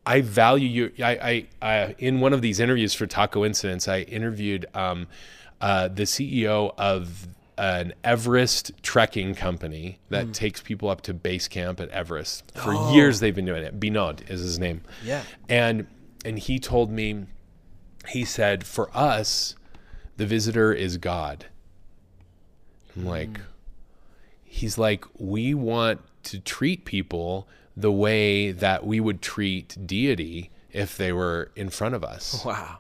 i 0.05 0.21
value 0.21 0.69
you 0.69 0.93
i 1.05 1.47
i, 1.63 1.69
I 1.71 1.95
in 1.99 2.21
one 2.21 2.33
of 2.35 2.43
these 2.43 2.61
interviews 2.61 2.93
for 2.95 3.07
Tacoincidence 3.07 3.89
i 3.89 4.01
interviewed 4.03 4.67
um 4.75 5.07
uh 5.63 5.89
the 5.89 6.03
ceo 6.05 6.75
of 6.79 7.27
an 7.59 7.95
everest 8.05 8.71
trekking 8.83 9.35
company 9.35 9.99
that 10.11 10.27
hmm. 10.27 10.33
takes 10.33 10.61
people 10.61 10.89
up 10.91 11.01
to 11.01 11.15
base 11.15 11.49
camp 11.49 11.81
at 11.81 11.89
everest 11.91 12.53
for 12.55 12.75
Oh. 12.75 12.95
years 12.95 13.21
they've 13.21 13.35
been 13.35 13.47
doing 13.47 13.63
it 13.65 13.81
binod 13.81 14.29
is 14.31 14.41
his 14.41 14.59
name 14.59 14.83
Yeah. 15.03 15.23
and 15.49 15.87
and 16.25 16.39
he 16.39 16.59
told 16.59 16.91
me 16.91 17.25
he 18.09 18.25
said 18.25 18.65
for 18.67 18.95
us 18.95 19.55
the 20.19 20.27
visitor 20.27 20.73
is 20.73 20.99
god 20.99 21.47
i'm 22.95 23.03
hmm. 23.03 23.09
like 23.09 23.41
he's 24.45 24.77
like 24.77 25.05
we 25.19 25.55
want 25.55 26.01
to 26.25 26.39
treat 26.41 26.85
people 26.85 27.49
the 27.77 27.93
way 27.93 28.53
that 28.53 28.87
we 28.87 29.01
would 29.01 29.23
treat 29.23 29.77
deity 29.87 30.51
if 30.73 30.97
they 30.97 31.13
were 31.13 31.51
in 31.57 31.71
front 31.71 31.95
of 31.95 32.05
us 32.05 32.45
Wow. 32.45 32.79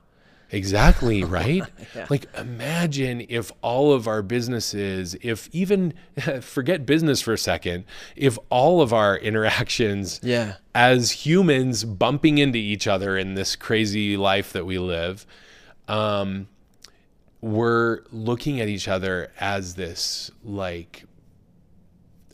Exactly, 0.52 1.24
right? 1.38 1.62
Like 2.08 2.26
imagine 2.38 3.26
if 3.28 3.50
all 3.62 3.92
of 3.92 4.06
our 4.06 4.22
businesses, 4.22 5.16
if 5.22 5.48
even 5.52 5.92
forget 6.40 6.86
business 6.86 7.20
for 7.20 7.32
a 7.32 7.38
second, 7.38 7.84
if 8.14 8.38
all 8.50 8.80
of 8.80 8.92
our 8.92 9.16
interactions 9.16 10.20
Yeah. 10.22 10.54
as 10.74 11.10
humans 11.10 11.84
bumping 11.84 12.38
into 12.38 12.58
each 12.58 12.86
other 12.86 13.16
in 13.18 13.34
this 13.34 13.56
crazy 13.56 14.16
life 14.16 14.52
that 14.52 14.64
we 14.66 14.78
live, 14.78 15.26
um, 15.88 16.48
we're 17.40 18.00
looking 18.12 18.60
at 18.60 18.68
each 18.68 18.88
other 18.88 19.30
as 19.38 19.74
this 19.74 20.30
like 20.44 21.04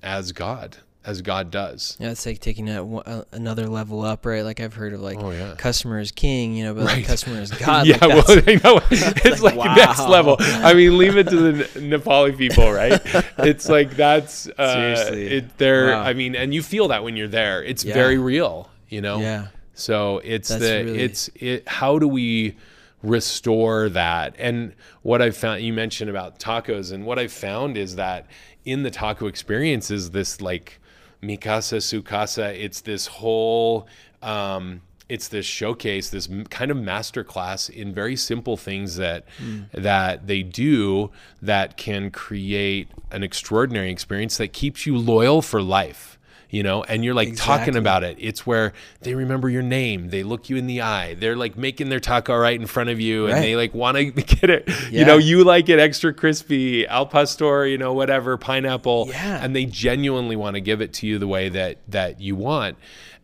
as 0.02 0.32
God, 0.32 0.78
as 1.04 1.20
God 1.22 1.50
does. 1.50 1.96
Yeah, 1.98 2.10
it's 2.10 2.24
like 2.24 2.38
taking 2.38 2.68
it 2.68 2.78
uh, 2.78 3.24
another 3.32 3.66
level 3.66 4.02
up, 4.02 4.24
right? 4.24 4.42
Like 4.44 4.60
I've 4.60 4.74
heard 4.74 4.92
of 4.92 5.00
like 5.00 5.18
Oh, 5.18 5.30
yeah. 5.30 5.54
customer 5.58 5.98
is 5.98 6.12
king, 6.12 6.54
you 6.54 6.64
know, 6.64 6.74
but 6.74 6.84
like 6.84 7.04
customer 7.06 7.40
is 7.40 7.50
God. 7.50 7.86
yeah, 7.88 7.96
like, 8.04 8.26
well, 8.28 8.42
I 8.46 8.60
know 8.62 8.80
it's 8.90 9.42
like, 9.42 9.56
like, 9.56 9.76
next 9.76 10.06
level. 10.06 10.36
I 10.40 10.74
mean, 10.74 10.96
leave 10.98 11.16
it 11.16 11.28
to 11.28 11.52
the 11.52 11.64
Nepali 11.80 12.36
people, 12.36 12.70
right? 12.72 13.00
It's 13.38 13.68
like 13.68 13.96
that's 13.96 14.46
uh, 14.56 14.74
Seriously. 14.74 15.26
It, 15.38 15.58
they're. 15.58 15.88
Wow. 15.88 16.02
I 16.02 16.12
mean, 16.12 16.36
and 16.36 16.54
you 16.54 16.62
feel 16.62 16.88
that 16.88 17.02
when 17.02 17.16
you're 17.16 17.26
there. 17.28 17.62
It's 17.64 17.84
Yeah. 17.84 17.94
very 17.94 18.18
real, 18.18 18.70
you 18.88 19.00
know. 19.00 19.18
yeah. 19.18 19.48
So 19.74 20.18
it's 20.22 20.48
That's 20.50 20.60
the 20.62 20.84
really- 20.84 21.00
it's 21.00 21.30
it. 21.34 21.66
How 21.66 21.98
do 21.98 22.06
we 22.06 22.56
restore 23.02 23.88
that? 23.88 24.34
And 24.38 24.74
what 25.02 25.20
I've 25.20 25.36
found, 25.36 25.62
you 25.62 25.72
mentioned 25.72 26.10
about 26.10 26.38
tacos, 26.38 26.92
and 26.92 27.04
what 27.04 27.18
I've 27.18 27.32
found 27.32 27.76
is 27.76 27.96
that 27.96 28.26
in 28.64 28.84
the 28.84 28.90
taco 28.90 29.26
experience 29.26 29.90
is 29.90 30.10
this 30.12 30.40
like 30.40 30.78
mikasa 31.22 31.78
sukasa. 31.78 32.52
It's 32.58 32.80
this 32.80 33.06
whole. 33.06 33.86
Um, 34.22 34.82
it's 35.08 35.28
this 35.28 35.44
showcase, 35.44 36.08
this 36.08 36.30
m- 36.30 36.46
kind 36.46 36.70
of 36.70 36.76
masterclass 36.78 37.68
in 37.68 37.92
very 37.92 38.16
simple 38.16 38.56
things 38.56 38.96
that 38.96 39.26
that 39.74 40.26
they 40.26 40.42
do 40.42 41.10
that 41.42 41.76
can 41.76 42.10
create 42.10 42.88
an 43.10 43.22
extraordinary 43.22 43.90
experience 43.90 44.38
that 44.38 44.54
keeps 44.54 44.86
you 44.86 44.96
loyal 44.96 45.42
for 45.42 45.60
life. 45.60 46.11
You 46.52 46.62
know, 46.62 46.82
and 46.84 47.02
you're 47.02 47.14
like 47.14 47.34
talking 47.34 47.76
about 47.76 48.04
it. 48.04 48.18
It's 48.20 48.46
where 48.46 48.74
they 49.00 49.14
remember 49.14 49.48
your 49.48 49.62
name. 49.62 50.10
They 50.10 50.22
look 50.22 50.50
you 50.50 50.56
in 50.56 50.66
the 50.66 50.82
eye. 50.82 51.14
They're 51.14 51.34
like 51.34 51.56
making 51.56 51.88
their 51.88 51.98
taco 51.98 52.36
right 52.36 52.60
in 52.60 52.66
front 52.66 52.90
of 52.90 53.00
you, 53.00 53.24
and 53.24 53.32
Right. 53.34 53.40
they 53.40 53.56
like 53.56 53.72
want 53.72 53.96
to 53.96 54.04
get 54.12 54.50
it. 54.50 54.68
You 54.90 55.06
know, 55.06 55.16
you 55.16 55.44
like 55.44 55.70
it 55.70 55.78
extra 55.78 56.12
crispy, 56.12 56.86
al 56.86 57.06
pastor, 57.06 57.66
you 57.66 57.78
know, 57.78 57.94
whatever, 57.94 58.36
pineapple, 58.36 59.06
Yeah. 59.08 59.42
and 59.42 59.56
they 59.56 59.64
genuinely 59.64 60.36
want 60.36 60.54
to 60.56 60.60
give 60.60 60.82
it 60.82 60.92
to 60.94 61.06
you 61.06 61.18
the 61.18 61.26
way 61.26 61.48
that 61.48 61.78
that 61.88 62.20
you 62.20 62.36
want. 62.36 62.76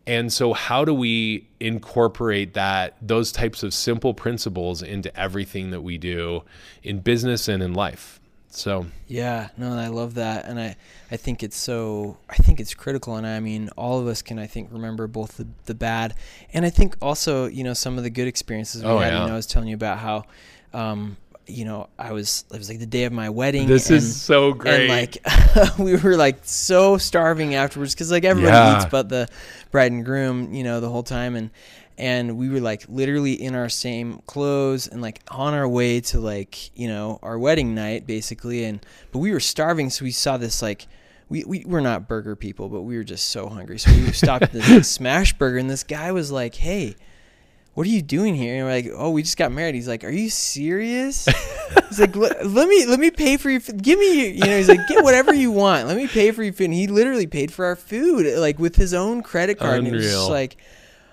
And 0.07 0.33
so, 0.33 0.53
how 0.53 0.83
do 0.83 0.91
we 0.91 1.47
incorporate 1.59 2.55
that 2.55 2.97
those 2.99 3.31
types 3.31 3.61
of 3.61 3.75
simple 3.75 4.15
principles 4.15 4.81
into 4.81 5.15
everything 5.19 5.69
that 5.69 5.81
we 5.81 5.99
do 5.99 6.41
in 6.81 6.99
business 6.99 7.47
and 7.47 7.61
in 7.61 7.73
life? 7.75 8.19
So, 8.51 8.87
Yeah, 9.07 9.49
no, 9.57 9.73
I 9.77 9.87
love 9.87 10.15
that, 10.15 10.45
and 10.45 10.59
I, 10.59 10.75
I 11.11 11.17
think 11.17 11.43
it's 11.43 11.55
so, 11.55 12.17
I 12.29 12.35
think 12.35 12.59
it's 12.59 12.73
critical, 12.73 13.15
and 13.15 13.25
I 13.27 13.39
mean, 13.39 13.69
all 13.77 13.99
of 13.99 14.07
us 14.07 14.23
can, 14.23 14.39
I 14.39 14.47
think, 14.47 14.69
remember 14.71 15.05
both 15.07 15.37
the, 15.37 15.47
the 15.65 15.75
bad, 15.75 16.15
and 16.51 16.65
I 16.65 16.71
think 16.71 16.95
also, 16.99 17.45
you 17.45 17.63
know, 17.63 17.73
some 17.75 17.97
of 17.99 18.03
the 18.03 18.09
good 18.09 18.27
experiences 18.27 18.83
we 18.83 18.89
Oh, 18.89 18.97
had. 18.99 19.13
yeah. 19.13 19.21
You 19.21 19.27
know, 19.27 19.33
I 19.33 19.35
was 19.35 19.45
telling 19.45 19.67
you 19.69 19.75
about 19.75 19.99
how, 19.99 20.23
um, 20.73 21.17
you 21.45 21.63
know, 21.63 21.89
I 21.99 22.11
was, 22.11 22.43
it 22.51 22.57
was 22.57 22.69
like 22.69 22.79
the 22.79 22.85
day 22.87 23.03
of 23.05 23.13
my 23.13 23.29
wedding. 23.29 23.67
this 23.67 23.89
and, 23.89 23.97
is 23.97 24.19
so 24.19 24.53
great. 24.53 24.81
And 24.81 24.89
like, 24.89 25.77
we 25.79 25.95
were 25.95 26.15
like 26.15 26.39
so 26.43 26.97
starving 26.97 27.53
afterwards 27.55 27.93
because 27.93 28.11
like 28.11 28.23
everybody 28.23 28.55
Yeah. 28.55 28.77
eats 28.77 28.85
but 28.85 29.09
the 29.09 29.27
bride 29.71 29.91
and 29.91 30.03
groom, 30.05 30.53
you 30.53 30.63
know, 30.63 30.79
the 30.79 30.89
whole 30.89 31.03
time, 31.03 31.35
and 31.35 31.49
and 31.99 32.37
we 32.37 32.49
were 32.49 32.61
like 32.61 32.85
literally 32.87 33.33
in 33.33 33.53
our 33.53 33.69
same 33.69 34.21
clothes 34.25 34.87
and 34.87 35.01
like 35.01 35.21
on 35.29 35.53
our 35.53 35.67
way 35.67 35.99
to 35.99 36.19
like 36.19 36.75
you 36.75 36.87
know 36.87 37.19
our 37.21 37.37
wedding 37.37 37.75
night 37.75 38.07
basically 38.07 38.63
and 38.63 38.83
but 39.11 39.19
we 39.19 39.31
were 39.31 39.39
starving 39.39 39.89
so 39.89 40.05
we 40.05 40.11
saw 40.11 40.37
this 40.37 40.61
like 40.61 40.87
we, 41.27 41.43
we 41.43 41.65
we're 41.65 41.81
not 41.81 42.07
burger 42.07 42.35
people 42.35 42.69
but 42.69 42.81
we 42.81 42.95
were 42.95 43.03
just 43.03 43.27
so 43.27 43.47
hungry. 43.47 43.77
So 43.77 43.91
we 43.91 44.11
stopped 44.13 44.43
at 44.43 44.51
this 44.53 44.67
like, 44.69 44.79
Smashburger 44.81 45.59
and 45.59 45.69
this 45.69 45.83
guy 45.83 46.11
was 46.11 46.31
like 46.31 46.55
hey 46.55 46.95
what 47.75 47.85
are 47.85 47.91
you 47.91 48.01
doing 48.01 48.35
here? 48.35 48.55
And 48.55 48.65
we're 48.65 48.71
like 48.71 48.87
oh 48.95 49.11
we 49.11 49.21
just 49.21 49.37
got 49.37 49.51
married. 49.51 49.75
He's 49.75 49.87
like 49.87 50.03
are 50.05 50.09
you 50.09 50.29
serious? 50.29 51.27
He's 51.89 51.99
like 51.99 52.15
let, 52.15 52.45
me 52.45 52.85
let 52.85 52.99
me 52.99 53.11
pay 53.11 53.35
for 53.35 53.49
your 53.49 53.59
food. 53.59 53.83
give 53.83 53.99
me 53.99 54.29
you 54.29 54.45
know 54.45 54.57
he's 54.57 54.69
like 54.69 54.87
get 54.87 55.03
whatever 55.03 55.33
you 55.33 55.51
want. 55.51 55.85
Let 55.85 55.97
me 55.97 56.07
pay 56.07 56.31
for 56.31 56.43
your 56.43 56.53
food. 56.53 56.65
And 56.65 56.73
he 56.73 56.87
literally 56.87 57.27
paid 57.27 57.51
for 57.51 57.65
our 57.65 57.75
food 57.75 58.39
like 58.39 58.57
with 58.57 58.77
his 58.77 58.93
own 58.93 59.21
credit 59.21 59.59
card 59.59 59.79
and 59.79 59.87
it 59.89 59.93
was 59.93 60.03
just 60.05 60.15
Unreal. 60.15 60.29
like 60.29 60.57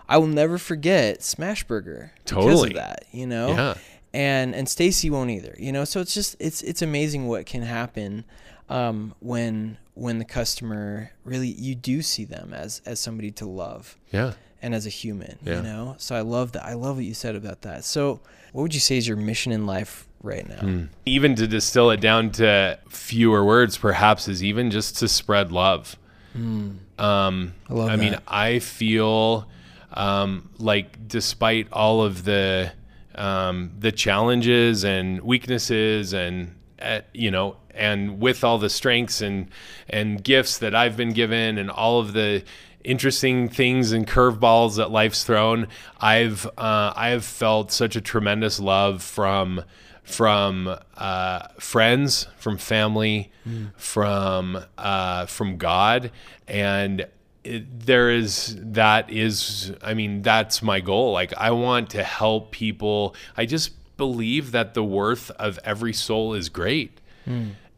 I 0.09 0.19
will 0.19 0.27
never 0.29 0.59
forget 0.59 1.21
Smashburger 1.21 2.11
because 2.25 2.45
Totally. 2.45 2.71
of 2.71 2.77
that, 2.77 3.05
you 3.13 3.27
know. 3.27 3.49
Yeah. 3.49 3.75
And 4.15 4.55
and 4.55 4.69
Stacy 4.69 5.11
won't 5.11 5.31
either, 5.31 5.55
you 5.59 5.73
know. 5.73 5.85
So 5.85 6.01
it's 6.01 6.15
just 6.15 6.37
it's 6.39 6.63
it's 6.63 6.81
amazing 6.83 7.27
what 7.27 7.45
can 7.47 7.63
happen 7.63 8.25
um, 8.69 9.15
when 9.21 9.77
when 9.95 10.19
the 10.19 10.25
customer 10.25 11.11
really 11.25 11.49
you 11.49 11.75
do 11.75 12.03
see 12.03 12.25
them 12.25 12.55
as 12.55 12.81
as 12.87 12.99
somebody 13.01 13.31
to 13.33 13.47
love 13.47 13.97
yeah. 14.13 14.33
and 14.63 14.75
as 14.75 14.87
a 14.87 14.91
human, 14.91 15.39
Yeah. 15.45 15.57
you 15.57 15.63
know. 15.63 15.97
So 15.99 16.15
I 16.15 16.21
love 16.21 16.53
that. 16.53 16.65
I 16.65 16.75
love 16.75 16.97
what 16.97 17.05
you 17.05 17.15
said 17.15 17.35
about 17.37 17.63
that. 17.63 17.85
So 17.85 18.21
what 18.53 18.63
would 18.63 18.75
you 18.75 18.81
say 18.81 18.97
is 18.97 19.07
your 19.07 19.17
mission 19.19 19.53
in 19.53 19.67
life 19.67 20.07
right 20.23 20.49
now? 20.49 20.61
Hmm. 20.61 20.83
Even 21.05 21.35
to 21.37 21.47
distill 21.47 21.91
it 21.91 22.01
down 22.01 22.31
to 22.33 22.79
fewer 22.89 23.45
words, 23.45 23.77
perhaps, 23.77 24.29
is 24.29 24.43
even 24.43 24.71
just 24.71 24.97
to 24.99 25.09
spread 25.09 25.53
love. 25.53 25.97
Um, 26.35 27.55
I 27.69 27.73
love 27.73 27.91
I 27.91 27.97
mean. 27.97 28.17
I 28.27 28.59
feel 28.61 29.47
um, 29.93 30.51
like 30.59 31.09
despite 31.09 31.69
all 31.73 32.03
of 32.03 32.25
the 32.25 32.73
um, 33.15 33.73
the 33.79 33.93
challenges 33.93 34.85
and 34.85 35.21
weaknesses 35.23 36.13
and 36.13 36.55
uh, 36.81 37.01
you 37.15 37.31
know 37.31 37.57
and 37.75 38.21
with 38.21 38.45
all 38.45 38.59
the 38.59 38.71
strengths 38.71 39.21
and 39.21 39.49
and 39.89 40.23
gifts 40.23 40.59
that 40.59 40.75
I've 40.75 40.97
been 40.97 41.13
given 41.13 41.59
and 41.59 41.71
all 41.71 42.01
of 42.01 42.13
the 42.13 42.45
interesting 42.85 43.49
things 43.49 43.93
and 43.93 44.07
curveballs 44.07 44.77
that 44.77 44.91
life's 44.91 45.25
thrown 45.25 45.69
I've 46.01 46.47
uh, 46.47 46.93
I 46.95 47.09
have 47.09 47.25
felt 47.25 47.73
such 47.73 47.97
a 47.97 48.01
tremendous 48.01 48.61
love 48.61 49.03
from 49.03 49.65
from 50.03 50.79
uh, 50.97 51.49
friends 51.59 52.29
from 52.37 52.57
family 52.57 53.33
from 53.77 54.65
uh, 54.79 55.27
from 55.27 55.57
God. 55.57 56.11
And 56.49 57.07
it, 57.47 57.87
there 57.87 58.11
is 58.11 58.57
that 58.59 59.11
is 59.11 59.73
i 59.83 59.95
mean 59.95 60.23
that's 60.23 60.63
my 60.63 60.81
goal. 60.81 61.13
Like 61.13 61.33
i 61.37 61.51
want 61.51 61.91
to 61.91 62.03
help 62.03 62.51
people. 62.51 63.15
I 63.37 63.47
just 63.47 63.73
believe 63.97 64.53
that 64.53 64.75
the 64.75 64.85
worth 64.85 65.31
of 65.33 65.59
every 65.65 65.93
soul 65.93 66.35
is 66.35 66.49
great. 66.49 67.01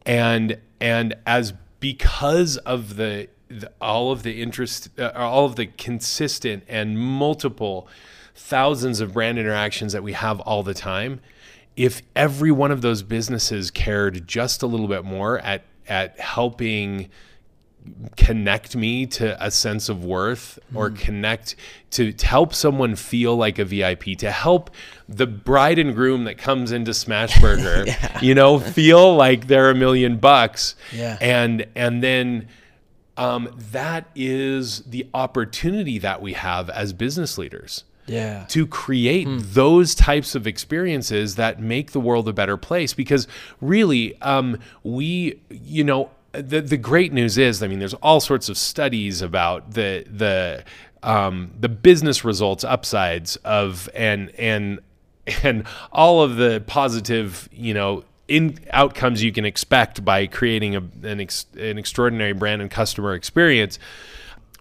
And 0.05 0.57
and 0.79 1.15
as 1.25 1.53
because 1.79 2.57
of 2.57 2.97
the, 2.97 3.29
the 3.47 3.71
all 3.81 4.11
of 4.11 4.23
the 4.23 4.41
interest 4.41 4.89
uh, 4.99 5.11
all 5.15 5.45
of 5.45 5.55
the 5.55 5.67
consistent 5.67 6.63
and 6.67 6.99
multiple 6.99 7.87
thousands 8.35 8.99
of 8.99 9.13
brand 9.13 9.37
interactions 9.39 9.93
that 9.93 10.03
we 10.03 10.13
have 10.13 10.39
all 10.41 10.63
the 10.63 10.73
time, 10.73 11.19
if 11.75 12.01
every 12.15 12.51
one 12.51 12.71
of 12.71 12.81
those 12.81 13.03
businesses 13.03 13.71
cared 13.71 14.27
just 14.27 14.61
a 14.61 14.67
little 14.67 14.87
bit 14.87 15.03
more 15.03 15.39
at 15.39 15.63
at 15.87 16.19
helping 16.19 17.09
connect 18.17 18.75
me 18.75 19.05
to 19.05 19.43
a 19.45 19.49
sense 19.51 19.89
of 19.89 20.03
worth 20.05 20.59
or 20.73 20.89
connect 20.89 21.55
to, 21.91 22.11
to 22.13 22.25
help 22.27 22.53
someone 22.53 22.95
feel 22.95 23.35
like 23.35 23.59
a 23.59 23.65
VIP 23.65 24.17
to 24.19 24.31
help 24.31 24.69
the 25.07 25.25
bride 25.27 25.79
and 25.79 25.95
groom 25.95 26.23
that 26.25 26.37
comes 26.37 26.71
into 26.71 26.91
Smashburger 26.91 28.21
you 28.21 28.35
know 28.35 28.59
feel 28.59 29.15
like 29.15 29.47
they're 29.47 29.69
a 29.71 29.75
million 29.75 30.17
bucks. 30.17 30.75
Yeah. 30.93 31.17
and 31.21 31.65
and 31.75 32.03
then 32.03 32.47
um, 33.17 33.53
that 33.71 34.09
is 34.15 34.81
the 34.83 35.07
opportunity 35.13 35.97
that 35.99 36.21
we 36.21 36.33
have 36.33 36.69
as 36.69 36.93
business 36.93 37.37
leaders 37.37 37.83
Yeah. 38.07 38.45
to 38.49 38.65
create 38.65 39.27
those 39.29 39.93
types 39.93 40.35
of 40.35 40.47
experiences 40.47 41.35
that 41.35 41.59
make 41.61 41.91
the 41.91 41.99
world 41.99 42.29
a 42.29 42.33
better 42.33 42.55
place. 42.55 42.93
Because 42.93 43.27
really 43.59 44.19
um, 44.21 44.57
we 44.83 45.41
you 45.49 45.83
know 45.83 46.11
the 46.31 46.61
the 46.61 46.77
great 46.77 47.13
news 47.13 47.37
is 47.37 47.63
I 47.63 47.67
mean 47.67 47.79
there's 47.79 47.93
all 47.95 48.19
sorts 48.19 48.49
of 48.49 48.57
studies 48.57 49.21
about 49.21 49.73
the 49.73 50.05
the 50.09 50.63
um, 51.01 51.51
the 51.59 51.69
business 51.69 52.25
results 52.25 52.63
upsides 52.63 53.35
of 53.37 53.89
and 53.95 54.31
and 54.37 54.79
and 55.43 55.65
all 55.91 56.21
of 56.21 56.35
the 56.35 56.63
positive 56.67 57.49
you 57.51 57.73
know 57.73 58.03
in 58.27 58.59
outcomes 58.71 59.23
you 59.23 59.31
can 59.31 59.43
expect 59.43 60.05
by 60.05 60.27
creating 60.27 60.75
a, 60.75 60.83
an, 61.03 61.19
ex, 61.19 61.47
an 61.57 61.77
extraordinary 61.77 62.33
brand 62.33 62.61
and 62.61 62.69
customer 62.69 63.13
experience. 63.15 63.79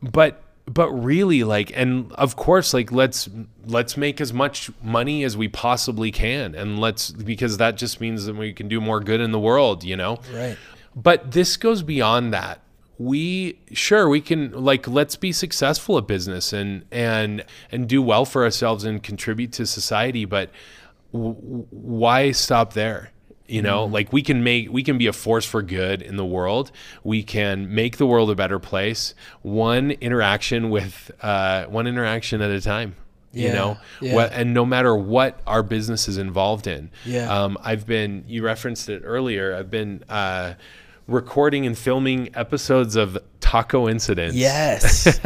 But 0.02 0.42
but 0.64 0.90
really 0.90 1.44
like 1.44 1.72
and 1.74 2.12
of 2.12 2.36
course 2.36 2.74
like 2.74 2.92
let's 2.92 3.26
let's 3.64 3.96
make 3.96 4.20
as 4.20 4.34
much 4.34 4.70
money 4.82 5.24
as 5.24 5.36
we 5.36 5.48
possibly 5.48 6.10
can. 6.10 6.54
And 6.54 6.78
let's 6.78 7.10
because 7.10 7.58
that 7.58 7.76
just 7.76 8.00
means 8.00 8.26
that 8.26 8.36
we 8.36 8.52
can 8.52 8.68
do 8.68 8.80
more 8.80 9.00
good 9.00 9.20
in 9.20 9.32
the 9.32 9.40
world 9.40 9.84
you 9.84 9.96
know? 9.96 10.20
Right. 10.32 10.56
But 10.94 11.32
this 11.32 11.56
goes 11.56 11.82
beyond 11.82 12.32
that. 12.32 12.60
We 12.98 13.60
sure 13.72 14.08
we 14.08 14.20
can 14.20 14.50
like 14.52 14.88
let's 14.88 15.14
be 15.14 15.30
successful 15.30 15.98
at 15.98 16.06
business 16.06 16.52
and 16.52 16.84
and 16.90 17.44
and 17.70 17.88
do 17.88 18.02
well 18.02 18.24
for 18.24 18.42
ourselves 18.42 18.84
and 18.84 19.00
contribute 19.00 19.52
to 19.52 19.66
society 19.66 20.24
but 20.24 20.50
w- 21.12 21.36
why 21.70 22.32
stop 22.32 22.72
there? 22.72 23.12
You 23.46 23.62
know 23.62 23.84
like 23.84 24.12
we 24.12 24.22
can 24.22 24.42
make 24.42 24.70
we 24.72 24.82
can 24.82 24.98
be 24.98 25.06
a 25.06 25.12
force 25.12 25.46
for 25.46 25.62
good 25.62 26.02
in 26.02 26.16
the 26.16 26.26
world. 26.26 26.72
We 27.04 27.22
can 27.22 27.72
make 27.72 27.98
the 27.98 28.06
world 28.06 28.30
a 28.30 28.34
better 28.34 28.58
place 28.58 29.14
one 29.42 29.92
interaction 29.92 30.68
with 30.68 31.12
uh, 31.22 31.66
one 31.66 31.86
interaction 31.86 32.42
at 32.42 32.50
a 32.50 32.60
time 32.60 32.96
you 33.32 33.46
Yeah, 33.48 33.52
know 33.54 33.78
yeah. 34.00 34.14
What- 34.14 34.32
and 34.32 34.54
no 34.54 34.64
matter 34.64 34.94
what 34.96 35.40
our 35.46 35.62
business 35.62 36.08
is 36.08 36.16
involved 36.18 36.66
in 36.66 36.90
Yeah. 37.04 37.28
um, 37.32 37.58
i've 37.62 37.86
been 37.86 38.24
you 38.26 38.42
referenced 38.42 38.88
it 38.88 39.02
earlier 39.04 39.54
i've 39.54 39.70
been 39.70 40.02
uh, 40.08 40.54
recording 41.06 41.66
and 41.66 41.76
filming 41.76 42.30
episodes 42.34 42.96
of 42.96 43.16
Tacoincidence 43.40 44.32
Yes. 44.34 45.18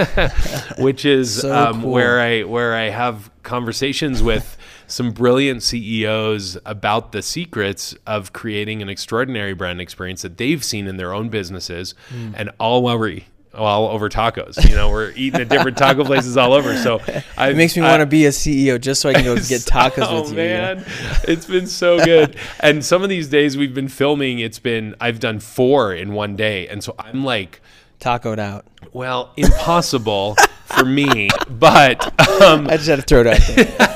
which 0.78 1.04
is 1.04 1.40
So 1.40 1.52
um, 1.54 1.82
cool. 1.82 1.90
where 1.92 2.20
I 2.20 2.42
where 2.44 2.74
I 2.76 2.88
have 2.90 3.30
conversations 3.42 4.22
with 4.22 4.56
some 4.86 5.10
brilliant 5.10 5.62
CEOs 5.62 6.56
about 6.66 7.12
the 7.12 7.22
secrets 7.22 7.96
of 8.06 8.32
creating 8.32 8.82
an 8.82 8.88
extraordinary 8.88 9.54
brand 9.54 9.80
experience 9.80 10.22
that 10.22 10.36
they've 10.36 10.62
seen 10.62 10.86
in 10.86 10.98
their 10.98 11.12
own 11.14 11.30
businesses, 11.30 11.94
Hmm. 12.10 12.32
and 12.36 12.50
all 12.60 12.82
while 12.82 12.98
we 12.98 13.24
all 13.54 13.88
over 13.88 14.08
tacos. 14.08 14.68
You 14.68 14.74
know, 14.74 14.90
we're 14.90 15.12
eating 15.12 15.40
at 15.40 15.48
different 15.48 15.76
taco 15.76 16.04
places 16.04 16.36
all 16.36 16.52
over. 16.52 16.76
So 16.76 17.00
I, 17.36 17.48
it 17.50 17.56
makes 17.56 17.76
me 17.76 17.82
want 17.82 18.00
to 18.00 18.06
be 18.06 18.26
a 18.26 18.30
CEO 18.30 18.80
just 18.80 19.00
so 19.00 19.10
I 19.10 19.14
can 19.14 19.24
go 19.24 19.34
get 19.36 19.62
tacos 19.62 20.06
oh 20.08 20.22
with 20.22 20.32
you. 20.32 20.42
you 20.42 20.48
know? 20.48 20.74
man, 20.74 20.84
it's 21.28 21.46
been 21.46 21.66
so 21.66 22.04
good. 22.04 22.36
and 22.60 22.84
some 22.84 23.02
of 23.02 23.08
these 23.08 23.28
days 23.28 23.56
we've 23.56 23.74
been 23.74 23.88
filming. 23.88 24.38
It's 24.38 24.58
been 24.58 24.94
I've 25.00 25.20
done 25.20 25.40
four 25.40 25.92
in 25.94 26.12
one 26.12 26.36
day, 26.36 26.68
and 26.68 26.82
so 26.82 26.94
I'm 26.98 27.24
like. 27.24 27.60
Tacoed 28.00 28.40
out. 28.40 28.66
Well, 28.92 29.32
impossible 29.36 30.36
for 30.72 30.84
me, 30.84 31.28
but 31.48 32.02
um, 32.42 32.66
I 32.68 32.76
just 32.76 32.88
had 32.88 32.96
to 32.96 33.02
throw 33.02 33.20
it 33.20 33.26
out 33.28 33.92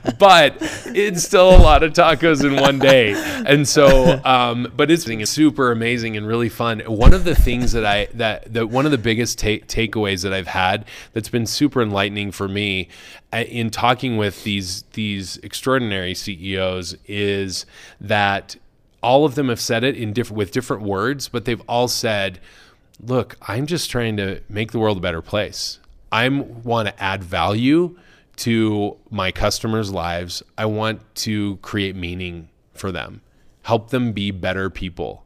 but 0.18 0.56
it's 0.86 1.22
still 1.24 1.50
a 1.50 1.58
lot 1.58 1.82
of 1.82 1.92
tacos 1.92 2.44
in 2.44 2.60
one 2.60 2.78
day. 2.78 3.14
And 3.46 3.66
so, 3.66 4.20
um, 4.24 4.70
but 4.76 4.90
it's 4.90 5.06
it's 5.08 5.30
super 5.30 5.72
amazing 5.72 6.16
and 6.16 6.26
really 6.26 6.48
fun. 6.48 6.80
One 6.80 7.14
of 7.14 7.24
the 7.24 7.34
things 7.34 7.72
that 7.72 7.86
I 7.86 8.06
that 8.14 8.52
that 8.52 8.68
one 8.68 8.84
of 8.84 8.92
the 8.92 8.98
biggest 8.98 9.38
ta- 9.38 9.64
takeaways 9.66 10.22
that 10.22 10.32
I've 10.32 10.48
had 10.48 10.84
that's 11.12 11.28
been 11.28 11.46
super 11.46 11.82
enlightening 11.82 12.32
for 12.32 12.48
me 12.48 12.88
uh, 13.32 13.38
in 13.48 13.70
talking 13.70 14.16
with 14.16 14.44
these 14.44 14.82
these 14.92 15.38
extraordinary 15.38 16.14
CEOs 16.14 16.96
is 17.06 17.66
that 18.00 18.56
all 19.02 19.24
of 19.24 19.34
them 19.34 19.48
have 19.48 19.60
said 19.60 19.82
it 19.84 19.96
in 19.96 20.12
different 20.12 20.36
with 20.36 20.52
different 20.52 20.82
words, 20.82 21.28
but 21.28 21.46
they've 21.46 21.62
all 21.66 21.88
said, 21.88 22.40
"Look, 23.02 23.36
I'm 23.48 23.66
just 23.66 23.90
trying 23.90 24.16
to 24.18 24.42
make 24.48 24.72
the 24.72 24.78
world 24.78 24.98
a 24.98 25.00
better 25.00 25.22
place. 25.22 25.78
I 26.12 26.28
want 26.28 26.88
to 26.88 27.02
add 27.02 27.22
value 27.24 27.96
to 28.36 28.96
my 29.10 29.30
customers' 29.32 29.90
lives. 29.92 30.42
I 30.56 30.64
want 30.66 31.02
to 31.16 31.56
create 31.58 31.94
meaning 31.96 32.48
for 32.74 32.90
them, 32.90 33.20
help 33.62 33.90
them 33.90 34.12
be 34.12 34.30
better 34.30 34.70
people." 34.70 35.24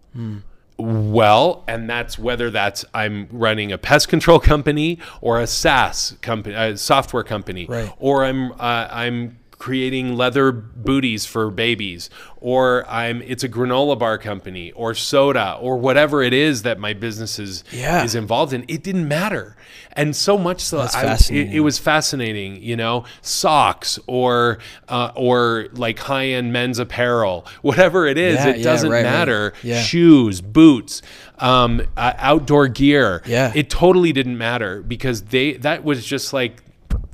Well, 0.76 1.62
and 1.68 1.88
that's 1.88 2.18
whether 2.18 2.50
that's 2.50 2.84
I'm 2.92 3.28
running 3.30 3.70
a 3.70 3.78
pest 3.78 4.08
control 4.08 4.40
company 4.52 4.98
or 5.20 5.40
a 5.40 5.46
SaaS 5.46 6.16
company, 6.20 6.56
a 6.56 6.76
software 6.76 7.22
company, 7.22 7.66
Right. 7.66 7.92
or 7.98 8.24
I'm 8.24 8.50
uh, 8.52 8.88
I'm 8.90 9.38
creating 9.64 10.14
leather 10.14 10.52
booties 10.52 11.24
for 11.24 11.50
babies, 11.50 12.10
or 12.38 12.84
I'm 12.86 13.22
it's 13.22 13.42
a 13.42 13.48
granola 13.48 13.98
bar 13.98 14.18
company 14.18 14.72
or 14.72 14.94
soda 14.94 15.56
or 15.58 15.78
whatever 15.78 16.22
it 16.22 16.34
is 16.34 16.62
that 16.64 16.78
my 16.78 16.92
business 16.92 17.38
is 17.38 17.64
Yeah. 17.72 18.04
is 18.04 18.14
involved 18.14 18.52
in. 18.52 18.66
It 18.68 18.82
didn't 18.82 19.08
matter, 19.08 19.56
and 19.94 20.14
so 20.14 20.36
much 20.36 20.60
so 20.60 20.80
I- 20.80 21.16
it, 21.30 21.54
it 21.54 21.60
was 21.60 21.78
fascinating. 21.78 22.62
You 22.62 22.76
know, 22.76 23.04
socks 23.22 23.98
or 24.06 24.58
uh, 24.90 25.12
or 25.14 25.68
like 25.72 25.98
high 25.98 26.26
end 26.38 26.52
men's 26.52 26.78
apparel, 26.78 27.46
whatever 27.62 28.06
it 28.06 28.18
is, 28.18 28.34
Yeah, 28.36 28.48
it 28.50 28.58
yeah, 28.58 28.64
doesn't 28.64 28.90
right, 28.90 29.02
right. 29.02 29.10
matter 29.10 29.54
Yeah. 29.62 29.80
shoes, 29.80 30.42
boots, 30.42 31.00
um, 31.38 31.80
uh, 31.96 32.12
outdoor 32.18 32.68
gear. 32.68 33.22
Yeah. 33.26 33.50
it 33.54 33.70
totally 33.70 34.12
didn't 34.12 34.36
matter 34.36 34.82
because 34.82 35.22
they 35.22 35.54
that 35.54 35.84
was 35.84 36.04
just 36.04 36.34
like 36.34 36.62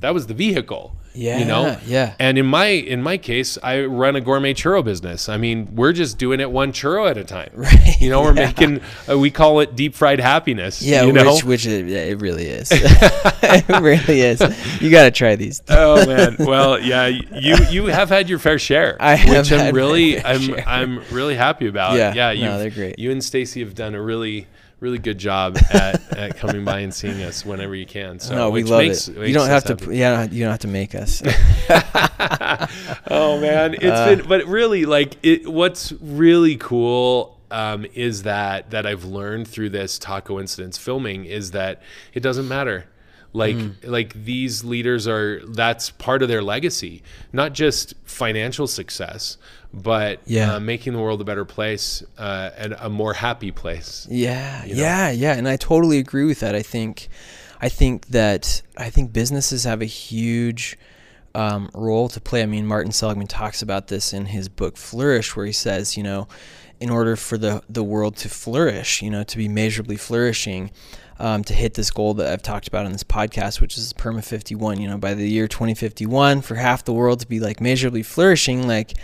that 0.01 0.13
was 0.13 0.27
the 0.27 0.33
vehicle. 0.33 0.97
Yeah, 1.13 1.39
you 1.39 1.45
know. 1.45 1.77
yeah. 1.85 2.13
And 2.19 2.37
in 2.37 2.45
my 2.45 2.67
in 2.67 3.01
my 3.01 3.17
case, 3.17 3.57
I 3.61 3.83
run 3.83 4.15
a 4.15 4.21
gourmet 4.21 4.53
churro 4.53 4.83
business. 4.83 5.27
I 5.29 5.37
mean, 5.37 5.75
we're 5.75 5.93
just 5.93 6.17
doing 6.17 6.39
it 6.39 6.49
one 6.51 6.71
churro 6.71 7.09
at 7.09 7.17
a 7.17 7.23
time. 7.23 7.49
Right, 7.61 7.99
You 8.01 8.09
know, 8.09 8.21
we're 8.21 8.33
making 8.33 8.81
uh, 9.09 9.17
we 9.17 9.29
call 9.29 9.59
it 9.59 9.75
deep 9.75 9.93
fried 9.93 10.19
happiness. 10.19 10.81
Yeah, 10.81 11.03
You 11.03 11.13
know. 11.13 11.33
which 11.33 11.43
which 11.43 11.65
it, 11.67 11.85
yeah, 11.87 11.99
it 11.99 12.21
really 12.21 12.47
is. 12.47 12.69
it 12.73 13.81
really 13.81 14.21
is. 14.21 14.41
You 14.81 14.89
got 14.89 15.03
to 15.03 15.11
try 15.11 15.35
these. 15.35 15.61
oh 15.69 16.05
man. 16.05 16.37
Well, 16.39 16.79
yeah, 16.79 17.07
you 17.07 17.55
you 17.69 17.85
have 17.87 18.09
had 18.09 18.29
your 18.29 18.39
fair 18.39 18.57
share, 18.57 18.97
I 18.99 19.15
have 19.15 19.37
which 19.37 19.49
had 19.49 19.67
I'm 19.67 19.75
really 19.75 20.23
I'm 20.23 20.41
share. 20.41 20.67
I'm 20.67 21.03
really 21.11 21.35
happy 21.35 21.67
about. 21.67 21.97
Yeah, 21.97 22.31
yeah. 22.31 22.47
no, 22.47 22.59
they're 22.59 22.69
great. 22.69 22.97
You 22.99 23.11
and 23.11 23.23
Stacy 23.23 23.59
have 23.59 23.75
done 23.75 23.95
a 23.95 24.01
really 24.01 24.47
really 24.81 24.97
good 24.97 25.17
job 25.17 25.57
at, 25.71 26.17
at 26.17 26.35
coming 26.37 26.65
by 26.65 26.79
and 26.79 26.93
seeing 26.93 27.21
us 27.21 27.45
whenever 27.45 27.73
you 27.75 27.85
can. 27.85 28.19
So 28.19 28.35
no, 28.35 28.49
we 28.49 28.63
love 28.63 28.79
makes- 28.81 29.07
it. 29.07 29.15
makes 29.15 29.27
You 29.29 29.33
don't 29.35 29.47
have 29.47 29.63
to. 29.65 29.75
happy. 29.77 29.97
Yeah, 29.97 30.23
you 30.23 30.43
don't 30.43 30.51
have 30.51 30.59
to 30.61 30.67
make 30.67 30.93
us. 30.95 31.21
oh 33.09 33.39
man, 33.39 33.73
it's 33.75 33.83
Uh, 33.85 34.15
been 34.15 34.27
but 34.27 34.45
really 34.45 34.85
like 34.85 35.15
it 35.23 35.47
what's 35.47 35.91
really 36.01 36.57
cool 36.57 37.37
um, 37.51 37.85
is 37.93 38.23
that 38.23 38.71
that 38.71 38.85
I've 38.85 39.03
learned 39.05 39.47
through 39.47 39.69
this 39.69 39.99
Tacoincidence 39.99 40.79
filming 40.79 41.25
is 41.25 41.51
that 41.51 41.81
it 42.13 42.21
doesn't 42.21 42.47
matter. 42.47 42.85
Like 43.33 43.55
Mm. 43.55 43.75
like 43.85 44.25
these 44.25 44.63
leaders 44.65 45.07
are 45.07 45.41
that's 45.47 45.89
part 45.89 46.21
of 46.21 46.27
their 46.27 46.41
legacy, 46.41 47.01
not 47.31 47.53
just 47.53 47.93
financial 48.03 48.67
success, 48.67 49.37
but 49.73 50.19
Yeah. 50.25 50.55
uh, 50.55 50.59
making 50.59 50.93
the 50.93 50.99
world 50.99 51.21
a 51.21 51.23
better 51.23 51.45
place 51.45 52.03
uh, 52.17 52.49
and 52.57 52.75
a 52.79 52.89
more 52.89 53.13
happy 53.13 53.51
place. 53.51 54.05
Yeah, 54.11 54.65
you 54.65 54.75
know? 54.75 54.81
yeah, 54.81 55.11
yeah, 55.11 55.33
and 55.33 55.47
I 55.47 55.55
totally 55.55 55.97
agree 55.97 56.25
with 56.25 56.41
that. 56.41 56.55
I 56.55 56.61
think, 56.61 57.07
I 57.61 57.69
think 57.69 58.07
that 58.07 58.61
I 58.75 58.89
think 58.89 59.13
businesses 59.13 59.63
have 59.63 59.81
a 59.81 59.85
huge 59.85 60.77
um, 61.33 61.69
role 61.73 62.09
to 62.09 62.19
play. 62.19 62.43
I 62.43 62.45
mean, 62.45 62.65
Martin 62.65 62.91
Seligman 62.91 63.27
talks 63.27 63.61
about 63.61 63.87
this 63.87 64.11
in 64.11 64.25
his 64.25 64.49
book 64.49 64.75
Flourish, 64.75 65.33
where 65.37 65.45
he 65.45 65.53
says, 65.53 65.95
you 65.95 66.03
know, 66.03 66.27
in 66.81 66.89
order 66.89 67.15
for 67.15 67.37
the 67.37 67.61
the 67.69 67.83
world 67.83 68.17
to 68.17 68.27
flourish, 68.27 69.01
you 69.01 69.09
know, 69.09 69.23
to 69.23 69.37
be 69.37 69.47
measurably 69.47 69.95
flourishing. 69.95 70.71
Um, 71.21 71.43
to 71.43 71.53
hit 71.53 71.75
this 71.75 71.91
goal 71.91 72.15
that 72.15 72.33
I've 72.33 72.41
talked 72.41 72.67
about 72.67 72.87
on 72.87 72.93
this 72.93 73.03
podcast, 73.03 73.61
which 73.61 73.77
is 73.77 73.93
Perma 73.93 74.23
51, 74.23 74.81
you 74.81 74.87
know, 74.87 74.97
by 74.97 75.13
the 75.13 75.29
year 75.29 75.47
2051, 75.47 76.41
for 76.41 76.55
half 76.55 76.83
the 76.83 76.93
world 76.93 77.19
to 77.19 77.27
be 77.27 77.39
like 77.39 77.61
measurably 77.61 78.01
flourishing, 78.01 78.67
like 78.67 78.95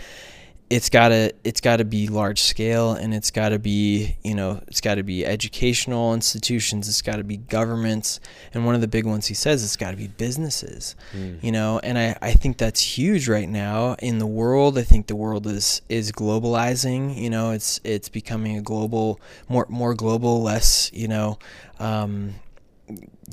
it's 0.70 0.90
gotta 0.90 1.32
it's 1.44 1.62
gotta 1.62 1.84
be 1.84 2.08
large 2.08 2.42
scale 2.42 2.92
and 2.92 3.14
it's 3.14 3.30
gotta 3.30 3.58
be 3.58 4.16
you 4.22 4.34
know 4.34 4.60
it's 4.66 4.82
gotta 4.82 5.02
be 5.02 5.24
educational 5.24 6.12
institutions 6.12 6.88
it's 6.88 7.00
gotta 7.00 7.24
be 7.24 7.38
governments. 7.38 8.20
And 8.52 8.66
one 8.66 8.74
of 8.74 8.80
the 8.80 8.88
big 8.88 9.06
ones 9.06 9.26
he 9.26 9.34
says 9.34 9.64
it's 9.64 9.76
gotta 9.76 9.96
be 9.96 10.08
businesses 10.08 10.94
mm. 11.14 11.42
you 11.42 11.52
know? 11.52 11.80
And 11.82 11.98
I, 11.98 12.16
I 12.20 12.32
think 12.32 12.58
that's 12.58 12.80
huge 12.80 13.28
right 13.28 13.48
now 13.48 13.94
in 14.00 14.18
the 14.18 14.26
world. 14.26 14.76
I 14.76 14.82
think 14.82 15.06
the 15.06 15.16
world 15.16 15.46
is 15.46 15.80
is 15.88 16.12
globalizing 16.12 17.16
you 17.16 17.30
know? 17.30 17.52
It's 17.52 17.80
it's 17.82 18.10
becoming 18.10 18.58
a 18.58 18.62
global 18.62 19.20
more 19.48 19.66
more 19.70 19.94
global 19.94 20.42
less 20.42 20.90
you 20.92 21.08
know 21.08 21.38
um, 21.78 22.34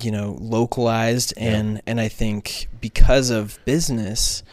you 0.01 0.11
know 0.11 0.37
localized. 0.39 1.33
And 1.35 1.75
yeah. 1.75 1.81
and 1.87 1.99
I 1.99 2.07
think 2.07 2.69
because 2.79 3.29
of 3.29 3.59
business 3.65 4.43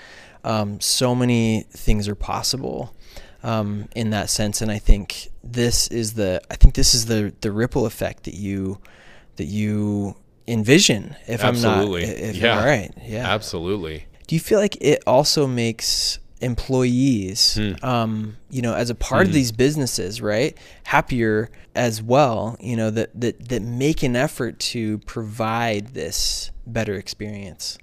um, 0.45 0.81
so 0.81 1.15
many 1.15 1.67
things 1.71 2.09
are 2.09 2.15
possible 2.15 2.95
um, 3.43 3.89
in 3.95 4.11
that 4.11 4.31
sense, 4.31 4.61
and 4.61 4.71
I 4.71 4.79
think 4.79 5.29
this 5.43 5.89
is 5.89 6.15
the 6.15 6.41
I 6.51 6.57
think 6.57 6.75
this 6.75 6.95
is 6.95 7.07
the 7.07 7.33
the 7.41 7.53
ripple 7.53 7.87
effect 7.87 8.25
that 8.25 8.35
you 8.35 8.79
that 9.37 9.45
you 9.45 10.17
envision. 10.47 11.17
If 11.27 11.43
absolutely. 11.43 12.05
I'm 12.05 12.09
not, 12.09 12.19
if 12.19 12.37
yeah, 12.37 12.59
all 12.59 12.67
right, 12.67 12.93
yeah, 13.03 13.27
absolutely. 13.27 14.07
Do 14.27 14.35
you 14.35 14.41
feel 14.41 14.59
like 14.59 14.77
it 14.81 15.03
also 15.07 15.47
makes 15.47 16.19
employees, 16.41 17.55
hmm. 17.55 17.85
um, 17.85 18.37
you 18.51 18.63
know, 18.63 18.75
as 18.75 18.91
a 18.91 18.95
part 18.95 19.27
hmm. 19.27 19.31
of 19.31 19.35
these 19.35 19.53
businesses, 19.53 20.21
right, 20.21 20.57
happier 20.85 21.51
as 21.75 22.03
well? 22.03 22.57
You 22.61 22.77
know, 22.77 22.91
that 22.91 23.21
that 23.21 23.49
that 23.49 23.63
make 23.63 24.03
an 24.03 24.17
effort 24.17 24.59
to 24.61 24.99
provide 24.99 25.89
this 25.89 26.51
better 26.67 26.95
experience. 26.95 27.79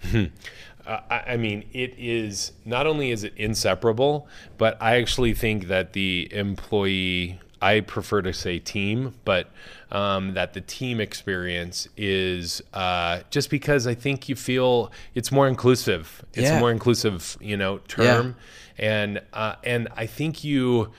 Uh, 0.89 1.21
I, 1.27 1.37
mean, 1.37 1.65
it 1.71 1.93
is 1.99 2.51
not 2.65 2.87
only 2.87 3.11
is 3.11 3.23
it 3.23 3.33
inseparable, 3.37 4.27
but 4.57 4.75
I 4.81 4.95
actually 4.95 5.35
think 5.35 5.67
that 5.67 5.93
the 5.93 6.27
employee, 6.31 7.39
I 7.61 7.81
prefer 7.81 8.23
to 8.23 8.33
say 8.33 8.57
team, 8.57 9.13
but 9.23 9.51
um, 9.91 10.33
that 10.33 10.53
the 10.53 10.61
team 10.61 10.99
experience 10.99 11.87
is 11.95 12.63
uh, 12.73 13.19
just 13.29 13.51
because 13.51 13.85
I 13.85 13.93
think 13.93 14.29
you 14.29 14.35
feel 14.35 14.91
it's 15.13 15.31
more 15.31 15.47
inclusive. 15.47 16.25
It's 16.33 16.49
yeah. 16.49 16.57
a 16.57 16.59
more 16.59 16.71
inclusive, 16.71 17.37
you 17.39 17.55
know, 17.55 17.77
term, 17.87 18.35
yeah. 18.79 19.03
and 19.03 19.21
uh, 19.31 19.57
and 19.63 19.89
I 19.95 20.07
think 20.07 20.43
you 20.43 20.91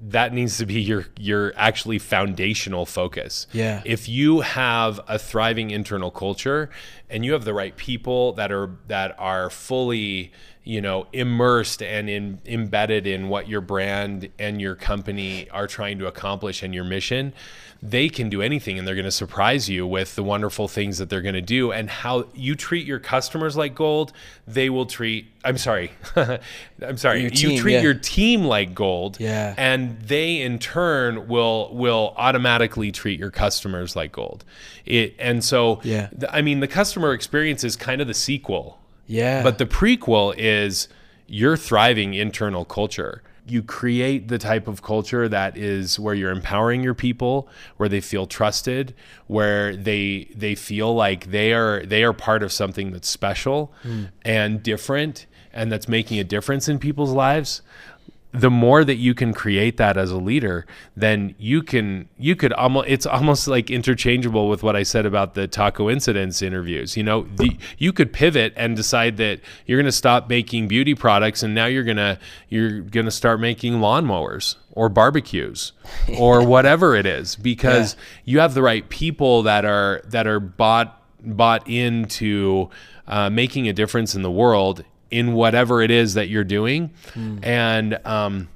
that 0.00 0.32
needs 0.32 0.58
to 0.58 0.66
be 0.66 0.80
your 0.80 1.06
your 1.16 1.52
actually 1.56 1.98
foundational 1.98 2.84
focus. 2.84 3.46
Yeah. 3.52 3.82
If 3.84 4.08
you 4.08 4.40
have 4.40 5.00
a 5.08 5.18
thriving 5.18 5.70
internal 5.70 6.10
culture 6.10 6.70
and 7.08 7.24
you 7.24 7.32
have 7.32 7.44
the 7.44 7.54
right 7.54 7.76
people 7.76 8.32
that 8.34 8.50
are 8.50 8.70
that 8.88 9.14
are 9.18 9.50
fully, 9.50 10.32
you 10.64 10.80
know, 10.80 11.06
immersed 11.12 11.82
and 11.82 12.08
in, 12.08 12.40
embedded 12.46 13.06
in 13.06 13.28
what 13.28 13.48
your 13.48 13.60
brand 13.60 14.28
and 14.38 14.60
your 14.60 14.74
company 14.74 15.48
are 15.50 15.66
trying 15.66 15.98
to 15.98 16.06
accomplish 16.06 16.62
and 16.62 16.74
your 16.74 16.84
mission, 16.84 17.32
they 17.82 18.08
can 18.08 18.28
do 18.28 18.42
anything 18.42 18.78
and 18.78 18.86
they're 18.86 18.94
going 18.94 19.04
to 19.04 19.10
surprise 19.10 19.68
you 19.68 19.86
with 19.86 20.16
the 20.16 20.22
wonderful 20.22 20.66
things 20.66 20.98
that 20.98 21.08
they're 21.08 21.22
going 21.22 21.34
to 21.34 21.42
do. 21.42 21.70
And 21.70 21.88
how 21.88 22.26
you 22.34 22.54
treat 22.54 22.86
your 22.86 22.98
customers 22.98 23.56
like 23.56 23.74
gold 23.74 24.12
they 24.46 24.70
will 24.70 24.86
treat 24.86 25.26
i'm 25.44 25.58
sorry 25.58 25.90
i'm 26.16 26.96
sorry 26.96 27.22
your 27.22 27.30
you 27.30 27.48
team, 27.48 27.58
treat 27.58 27.74
yeah. 27.74 27.82
your 27.82 27.94
team 27.94 28.44
like 28.44 28.74
gold 28.74 29.18
yeah. 29.18 29.54
and 29.56 30.00
they 30.02 30.40
in 30.40 30.58
turn 30.58 31.26
will 31.26 31.74
will 31.74 32.14
automatically 32.16 32.92
treat 32.92 33.18
your 33.18 33.30
customers 33.30 33.96
like 33.96 34.12
gold. 34.12 34.44
It 34.84 35.14
and 35.18 35.42
so 35.42 35.80
yeah. 35.82 36.10
i 36.30 36.42
mean 36.42 36.60
the 36.60 36.68
customer 36.68 36.95
experience 37.12 37.64
is 37.64 37.76
kind 37.76 38.00
of 38.00 38.06
the 38.06 38.14
sequel. 38.14 38.78
Yeah. 39.06 39.42
But 39.42 39.58
the 39.58 39.66
prequel 39.66 40.34
is 40.36 40.88
your 41.26 41.56
thriving 41.56 42.14
internal 42.14 42.64
culture. 42.64 43.22
You 43.48 43.62
create 43.62 44.28
the 44.28 44.38
type 44.38 44.66
of 44.66 44.82
culture 44.82 45.28
that 45.28 45.56
is 45.56 46.00
where 46.00 46.14
you're 46.14 46.32
empowering 46.32 46.82
your 46.82 46.94
people 46.94 47.48
where 47.76 47.88
they 47.88 48.00
feel 48.00 48.26
trusted 48.26 48.92
where 49.28 49.76
they 49.76 50.28
they 50.34 50.56
feel 50.56 50.92
like 50.92 51.30
they 51.30 51.52
are 51.52 51.86
they 51.86 52.02
are 52.02 52.12
part 52.12 52.42
of 52.42 52.50
something 52.50 52.90
that's 52.90 53.08
special 53.08 53.72
mm. 53.84 54.10
and 54.24 54.64
different 54.64 55.26
and 55.52 55.70
that's 55.70 55.86
making 55.86 56.18
a 56.18 56.24
difference 56.24 56.68
in 56.68 56.80
people's 56.80 57.12
lives 57.12 57.62
the 58.38 58.50
more 58.50 58.84
that 58.84 58.96
you 58.96 59.14
can 59.14 59.32
create 59.32 59.78
that 59.78 59.96
as 59.96 60.10
a 60.10 60.16
leader, 60.16 60.66
then 60.94 61.34
you 61.38 61.62
can 61.62 62.08
you 62.18 62.36
could 62.36 62.52
almost 62.52 62.88
it's 62.88 63.06
almost 63.06 63.48
like 63.48 63.70
interchangeable 63.70 64.48
with 64.48 64.62
what 64.62 64.76
I 64.76 64.82
said 64.82 65.06
about 65.06 65.34
the 65.34 65.48
Tacoincidence 65.48 66.42
interviews. 66.42 66.96
You 66.96 67.02
know, 67.02 67.22
the, 67.36 67.56
you 67.78 67.92
could 67.92 68.12
pivot 68.12 68.52
and 68.56 68.76
decide 68.76 69.16
that 69.16 69.40
you're 69.64 69.78
going 69.78 69.86
to 69.86 69.92
stop 69.92 70.28
making 70.28 70.68
beauty 70.68 70.94
products 70.94 71.42
and 71.42 71.54
now 71.54 71.66
you're 71.66 71.84
going 71.84 71.96
to 71.96 72.18
you're 72.48 72.80
going 72.80 73.06
to 73.06 73.10
start 73.10 73.40
making 73.40 73.74
lawnmowers 73.74 74.56
or 74.72 74.88
barbecues 74.88 75.72
or 76.18 76.46
whatever 76.46 76.94
it 76.94 77.06
is 77.06 77.36
because 77.36 77.94
yeah. 77.94 78.32
you 78.32 78.38
have 78.40 78.54
the 78.54 78.62
right 78.62 78.88
people 78.90 79.42
that 79.44 79.64
are 79.64 80.02
that 80.04 80.26
are 80.26 80.40
bought 80.40 81.02
bought 81.24 81.66
into 81.66 82.68
uh, 83.06 83.30
making 83.30 83.68
a 83.68 83.72
difference 83.72 84.14
in 84.14 84.22
the 84.22 84.30
world 84.30 84.84
in 85.10 85.32
whatever 85.32 85.82
it 85.82 85.90
is 85.90 86.14
that 86.14 86.28
you're 86.28 86.44
doing, 86.44 86.90
mm. 87.14 87.44
and 87.44 87.98
um, 88.06 88.48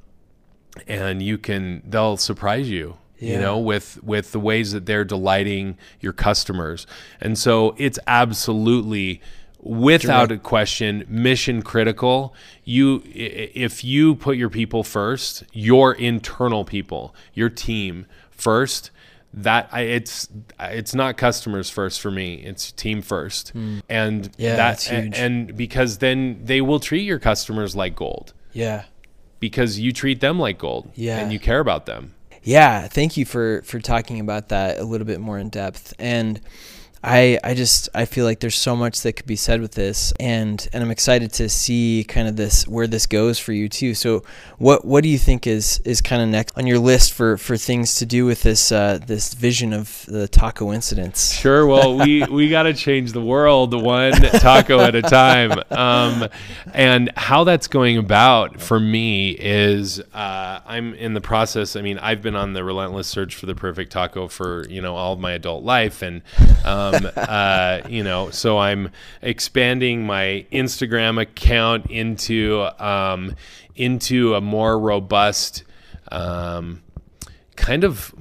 and 0.87 1.23
you 1.23 1.39
can 1.39 1.83
they'll 1.87 2.17
surprise 2.17 2.69
you. 2.69 2.97
Yeah. 3.19 3.35
You 3.35 3.41
know, 3.41 3.59
with 3.59 4.03
with 4.03 4.33
the 4.33 4.41
ways 4.41 4.73
that 4.73 4.87
they're 4.87 5.05
delighting 5.05 5.77
your 6.01 6.13
customers, 6.13 6.87
and 7.21 7.39
so 7.39 7.75
it's 7.79 7.99
absolutely 8.07 9.21
without 9.63 10.33
a 10.33 10.39
question 10.39 11.05
mission 11.07 11.61
critical 11.61 12.35
you 12.65 13.03
if 13.05 13.85
you 13.85 14.15
put 14.15 14.35
your 14.37 14.49
people 14.49 14.83
first 14.83 15.45
your 15.53 15.93
internal 15.93 16.65
people 16.65 17.15
your 17.35 17.51
team 17.51 18.07
first 18.31 18.91
that 19.33 19.69
I, 19.71 19.83
it's 19.83 20.29
it's 20.59 20.95
not 20.95 21.17
customers 21.17 21.71
first 21.71 22.01
for 22.01 22.11
me 22.11 22.35
it's 22.35 22.73
team 22.73 23.01
first. 23.03 23.55
Mm. 23.55 23.83
and 23.89 24.31
yeah 24.37 24.57
that's 24.57 24.89
huge. 24.89 25.01
And, 25.01 25.15
and 25.15 25.57
because 25.57 25.99
then 25.99 26.41
they 26.45 26.61
will 26.61 26.81
treat 26.81 27.03
your 27.03 27.19
customers 27.19 27.77
like 27.77 27.95
gold. 27.95 28.33
Yeah. 28.53 28.85
Because 29.39 29.79
you 29.79 29.93
treat 29.93 30.21
them 30.21 30.39
like 30.39 30.59
gold 30.59 30.91
yeah. 30.95 31.19
and 31.19 31.33
you 31.33 31.39
care 31.39 31.61
about 31.61 31.87
them. 31.87 32.15
Yeah 32.43 32.89
thank 32.89 33.17
you 33.17 33.25
for 33.25 33.63
for 33.63 33.79
talking 33.79 34.19
about 34.21 34.49
that 34.49 34.79
a 34.79 34.85
little 34.85 35.07
bit 35.07 35.21
more 35.21 35.39
in 35.39 35.49
depth. 35.49 35.95
And 35.99 36.41
I 37.03 37.39
I 37.43 37.55
just 37.55 37.89
I 37.95 38.05
feel 38.05 38.27
like 38.27 38.41
there's 38.41 38.59
so 38.59 38.77
much 38.77 39.01
that 39.03 39.15
could 39.15 39.27
be 39.27 39.37
said 39.37 39.63
with 39.63 39.73
this 39.73 40.13
and 40.21 40.69
and 40.73 40.83
I'm 40.83 40.91
excited 40.91 41.33
to 41.35 41.49
see 41.49 42.05
kind 42.07 42.29
of 42.29 42.37
this 42.37 42.69
where 42.69 42.87
this 42.87 43.07
goes 43.07 43.39
for 43.39 43.53
you 43.53 43.71
too. 43.71 43.95
So 43.95 44.23
what 44.59 44.85
what 44.85 45.03
do 45.03 45.09
you 45.09 45.19
think 45.19 45.47
is 45.47 45.81
is 45.87 46.03
kind 46.03 46.21
of 46.21 46.29
next 46.29 46.59
on 46.59 46.67
your 46.67 46.79
list 46.79 47.15
for 47.15 47.39
for 47.39 47.57
things 47.57 47.95
to 47.97 48.07
do 48.07 48.27
with 48.27 48.43
this 48.43 48.71
uh, 48.71 48.99
this 49.07 49.33
vision 49.33 49.73
of 49.73 50.05
the 50.07 50.29
Tacoincidence? 50.29 51.41
Sure. 51.41 51.67
Well, 51.67 51.97
we 51.97 52.23
we 52.31 52.51
got 52.51 52.65
to 52.65 52.75
change 52.75 53.13
the 53.13 53.23
world 53.23 53.73
one 53.81 54.13
taco 54.13 54.81
at 54.81 54.95
a 54.95 55.03
time. 55.03 55.53
Um, 55.71 56.29
and 56.75 57.11
how 57.17 57.45
that's 57.45 57.67
going 57.67 57.97
about 57.97 58.61
for 58.61 58.79
me 58.79 59.31
is 59.31 60.01
uh, 60.13 60.61
I'm 60.67 60.93
in 60.95 61.15
the 61.15 61.23
process. 61.23 61.77
I 61.77 61.81
mean, 61.81 61.99
I've 61.99 62.21
been 62.21 62.37
on 62.37 62.53
the 62.53 62.63
relentless 62.63 63.09
search 63.09 63.37
for 63.37 63.47
the 63.47 63.55
perfect 63.55 63.91
taco 63.91 64.29
for 64.29 64.69
you 64.69 64.83
know 64.83 64.97
all 64.97 65.15
of 65.15 65.21
my 65.21 65.33
adult 65.33 65.65
life 65.65 66.03
and. 66.03 66.21
Um, 66.63 66.90
um, 66.95 67.11
uh, 67.17 67.81
you 67.89 68.03
know, 68.03 68.31
so 68.31 68.59
I'm 68.59 68.91
expanding 69.23 70.05
my 70.05 70.47
Instagram 70.53 71.21
account 71.21 71.91
into 71.91 72.69
um, 72.79 73.35
into 73.75 74.35
a 74.35 74.41
more 74.41 74.79
robust 74.79 75.65
um, 76.11 76.83
kind 77.57 77.85
of 77.85 78.15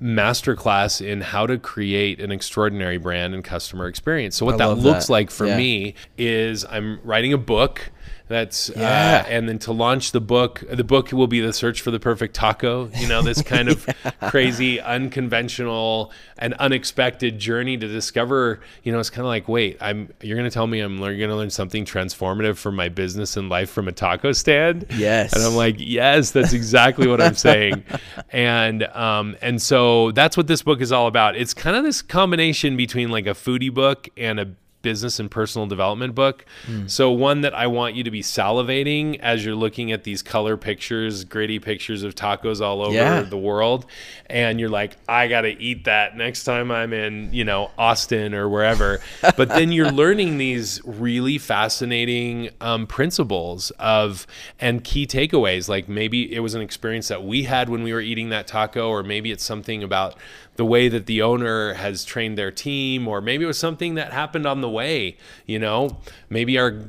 masterclass 0.00 1.04
in 1.04 1.20
how 1.20 1.46
to 1.46 1.58
create 1.58 2.20
an 2.20 2.30
extraordinary 2.30 2.98
brand 2.98 3.34
and 3.34 3.44
customer 3.44 3.86
experience. 3.86 4.36
So 4.36 4.44
what 4.44 4.56
I 4.56 4.58
that 4.58 4.74
looks 4.76 5.06
that. 5.06 5.12
like 5.12 5.30
for 5.30 5.46
yeah. 5.46 5.56
me 5.56 5.94
is 6.18 6.64
I'm 6.64 7.00
writing 7.02 7.32
a 7.32 7.38
book 7.38 7.90
that's 8.26 8.70
uh, 8.70 8.74
yeah. 8.76 9.24
Uh, 9.24 9.28
and 9.28 9.48
then 9.48 9.58
to 9.60 9.72
launch 9.72 10.12
the 10.12 10.20
book, 10.20 10.64
the 10.70 10.84
book 10.84 11.12
will 11.12 11.26
be 11.26 11.40
the 11.40 11.52
search 11.52 11.82
for 11.82 11.90
the 11.90 12.00
perfect 12.00 12.34
taco. 12.34 12.90
You 12.96 13.06
know, 13.06 13.22
this 13.22 13.42
kind 13.42 13.68
of 13.68 13.86
yeah. 14.04 14.30
crazy, 14.30 14.80
unconventional, 14.80 16.10
and 16.38 16.54
unexpected 16.54 17.38
journey 17.38 17.76
to 17.76 17.86
discover. 17.86 18.60
You 18.82 18.92
know, 18.92 18.98
it's 18.98 19.10
kind 19.10 19.20
of 19.20 19.26
like, 19.26 19.46
wait, 19.46 19.76
I'm 19.80 20.12
you're 20.22 20.36
going 20.36 20.48
to 20.48 20.54
tell 20.54 20.66
me 20.66 20.80
I'm 20.80 20.98
going 20.98 21.18
to 21.18 21.36
learn 21.36 21.50
something 21.50 21.84
transformative 21.84 22.56
for 22.56 22.72
my 22.72 22.88
business 22.88 23.36
and 23.36 23.48
life 23.48 23.70
from 23.70 23.88
a 23.88 23.92
taco 23.92 24.32
stand? 24.32 24.86
Yes. 24.96 25.34
And 25.34 25.42
I'm 25.42 25.54
like, 25.54 25.76
yes, 25.78 26.30
that's 26.30 26.52
exactly 26.52 27.06
what 27.06 27.20
I'm 27.20 27.34
saying. 27.34 27.84
And 28.30 28.84
um 28.84 29.36
and 29.42 29.60
so 29.62 30.10
that's 30.12 30.36
what 30.36 30.46
this 30.46 30.62
book 30.62 30.80
is 30.80 30.92
all 30.92 31.06
about. 31.06 31.36
It's 31.36 31.54
kind 31.54 31.76
of 31.76 31.84
this 31.84 32.02
combination 32.02 32.76
between 32.76 33.08
like 33.08 33.26
a 33.26 33.30
foodie 33.30 33.72
book 33.72 34.08
and 34.16 34.40
a 34.40 34.50
business 34.84 35.18
and 35.18 35.28
personal 35.28 35.66
development 35.66 36.14
book. 36.14 36.46
Mm. 36.68 36.88
So 36.88 37.10
one 37.10 37.40
that 37.40 37.54
I 37.54 37.66
want 37.66 37.96
you 37.96 38.04
to 38.04 38.10
be 38.12 38.22
salivating 38.22 39.18
as 39.18 39.44
you're 39.44 39.56
looking 39.56 39.90
at 39.90 40.04
these 40.04 40.22
color 40.22 40.56
pictures, 40.56 41.24
gritty 41.24 41.58
pictures 41.58 42.04
of 42.04 42.14
tacos 42.14 42.60
all 42.60 42.82
over 42.82 42.94
yeah. 42.94 43.22
the 43.22 43.36
world 43.38 43.86
and 44.26 44.60
you're 44.60 44.68
like 44.68 44.96
I 45.08 45.28
got 45.28 45.42
to 45.42 45.50
eat 45.50 45.84
that 45.84 46.16
next 46.16 46.44
time 46.44 46.70
I'm 46.70 46.92
in, 46.92 47.32
you 47.32 47.44
know, 47.44 47.70
Austin 47.76 48.34
or 48.34 48.48
wherever. 48.48 49.00
but 49.36 49.48
then 49.48 49.72
you're 49.72 49.90
learning 49.90 50.38
these 50.38 50.80
really 50.84 51.38
fascinating 51.38 52.50
um, 52.60 52.86
principles 52.86 53.70
of 53.72 54.26
and 54.60 54.84
key 54.84 55.06
takeaways 55.06 55.68
like 55.68 55.88
maybe 55.88 56.32
it 56.34 56.40
was 56.40 56.54
an 56.54 56.60
experience 56.60 57.08
that 57.08 57.24
we 57.24 57.44
had 57.44 57.68
when 57.68 57.82
we 57.82 57.92
were 57.92 58.00
eating 58.00 58.28
that 58.28 58.46
taco 58.46 58.88
or 58.88 59.02
maybe 59.02 59.30
it's 59.30 59.44
something 59.44 59.82
about 59.82 60.16
the 60.56 60.64
way 60.64 60.88
that 60.88 61.06
the 61.06 61.22
owner 61.22 61.74
has 61.74 62.04
trained 62.04 62.38
their 62.38 62.50
team, 62.50 63.08
or 63.08 63.20
maybe 63.20 63.44
it 63.44 63.48
was 63.48 63.58
something 63.58 63.94
that 63.94 64.12
happened 64.12 64.46
on 64.46 64.60
the 64.60 64.70
way. 64.70 65.16
You 65.46 65.58
know, 65.58 65.98
maybe 66.28 66.58
our 66.58 66.84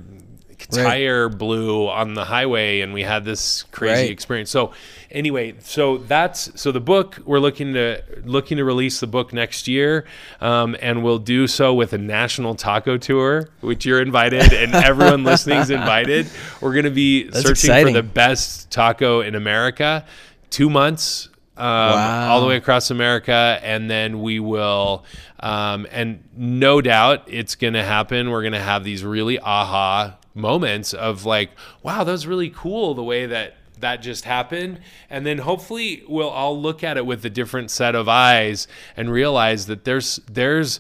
tire 0.72 1.28
right. 1.28 1.38
blew 1.38 1.88
on 1.88 2.14
the 2.14 2.26
highway 2.26 2.82
and 2.82 2.94
we 2.94 3.04
had 3.04 3.26
this 3.26 3.64
crazy 3.72 4.04
right. 4.04 4.12
experience. 4.12 4.50
So 4.50 4.72
anyway, 5.12 5.56
so 5.60 5.98
that's 5.98 6.60
so 6.60 6.72
the 6.72 6.80
book 6.80 7.20
we're 7.26 7.40
looking 7.40 7.74
to 7.74 8.02
looking 8.24 8.58
to 8.58 8.64
release 8.66 9.00
the 9.00 9.08
book 9.08 9.34
next 9.34 9.68
year, 9.68 10.06
um, 10.42 10.76
and 10.82 11.04
we'll 11.04 11.20
do 11.20 11.48
so 11.48 11.74
with 11.74 11.94
a 11.94 11.98
national 11.98 12.56
taco 12.56 12.98
tour, 12.98 13.50
which 13.62 13.86
you're 13.86 14.02
invited 14.02 14.54
and 14.54 14.74
everyone 14.76 15.24
listening 15.24 15.60
is 15.60 15.70
invited. 15.70 16.28
We're 16.62 16.74
going 16.74 16.86
to 16.86 16.92
be 16.92 17.24
that's 17.24 17.38
searching 17.38 17.52
exciting. 17.52 17.94
for 17.96 18.02
the 18.02 18.08
best 18.08 18.72
taco 18.72 19.22
in 19.22 19.36
America. 19.36 20.06
Two 20.50 20.70
months 20.70 21.30
um, 21.58 21.66
wow. 21.66 22.32
all 22.32 22.42
the 22.42 22.48
way 22.48 22.58
across 22.58 22.92
America, 22.92 23.60
and 23.64 23.90
then 23.90 24.22
we 24.22 24.40
will, 24.40 25.06
um, 25.40 25.88
and 25.92 26.24
no 26.36 26.82
doubt 26.82 27.24
it's 27.28 27.56
going 27.56 27.74
to 27.74 27.84
happen. 27.84 28.30
We're 28.30 28.42
going 28.42 28.54
to 28.54 28.60
have 28.60 28.84
these 28.84 29.04
really 29.04 29.40
aha 29.40 30.18
moments 30.34 30.94
of 30.94 31.26
like, 31.26 31.52
wow, 31.82 32.04
that 32.04 32.12
was 32.12 32.28
really 32.28 32.50
cool 32.50 32.94
the 32.94 33.04
way 33.04 33.26
that 33.28 33.56
that 33.80 34.02
just 34.02 34.26
happened, 34.26 34.80
and 35.10 35.26
then 35.26 35.40
hopefully 35.40 36.04
we'll 36.08 36.30
all 36.30 36.60
look 36.60 36.84
at 36.84 36.98
it 36.98 37.06
with 37.06 37.24
a 37.26 37.30
different 37.30 37.72
set 37.72 37.96
of 37.96 38.10
eyes 38.10 38.68
and 38.98 39.12
realize 39.12 39.68
that 39.68 39.86
there's 39.86 40.20
there's 40.30 40.80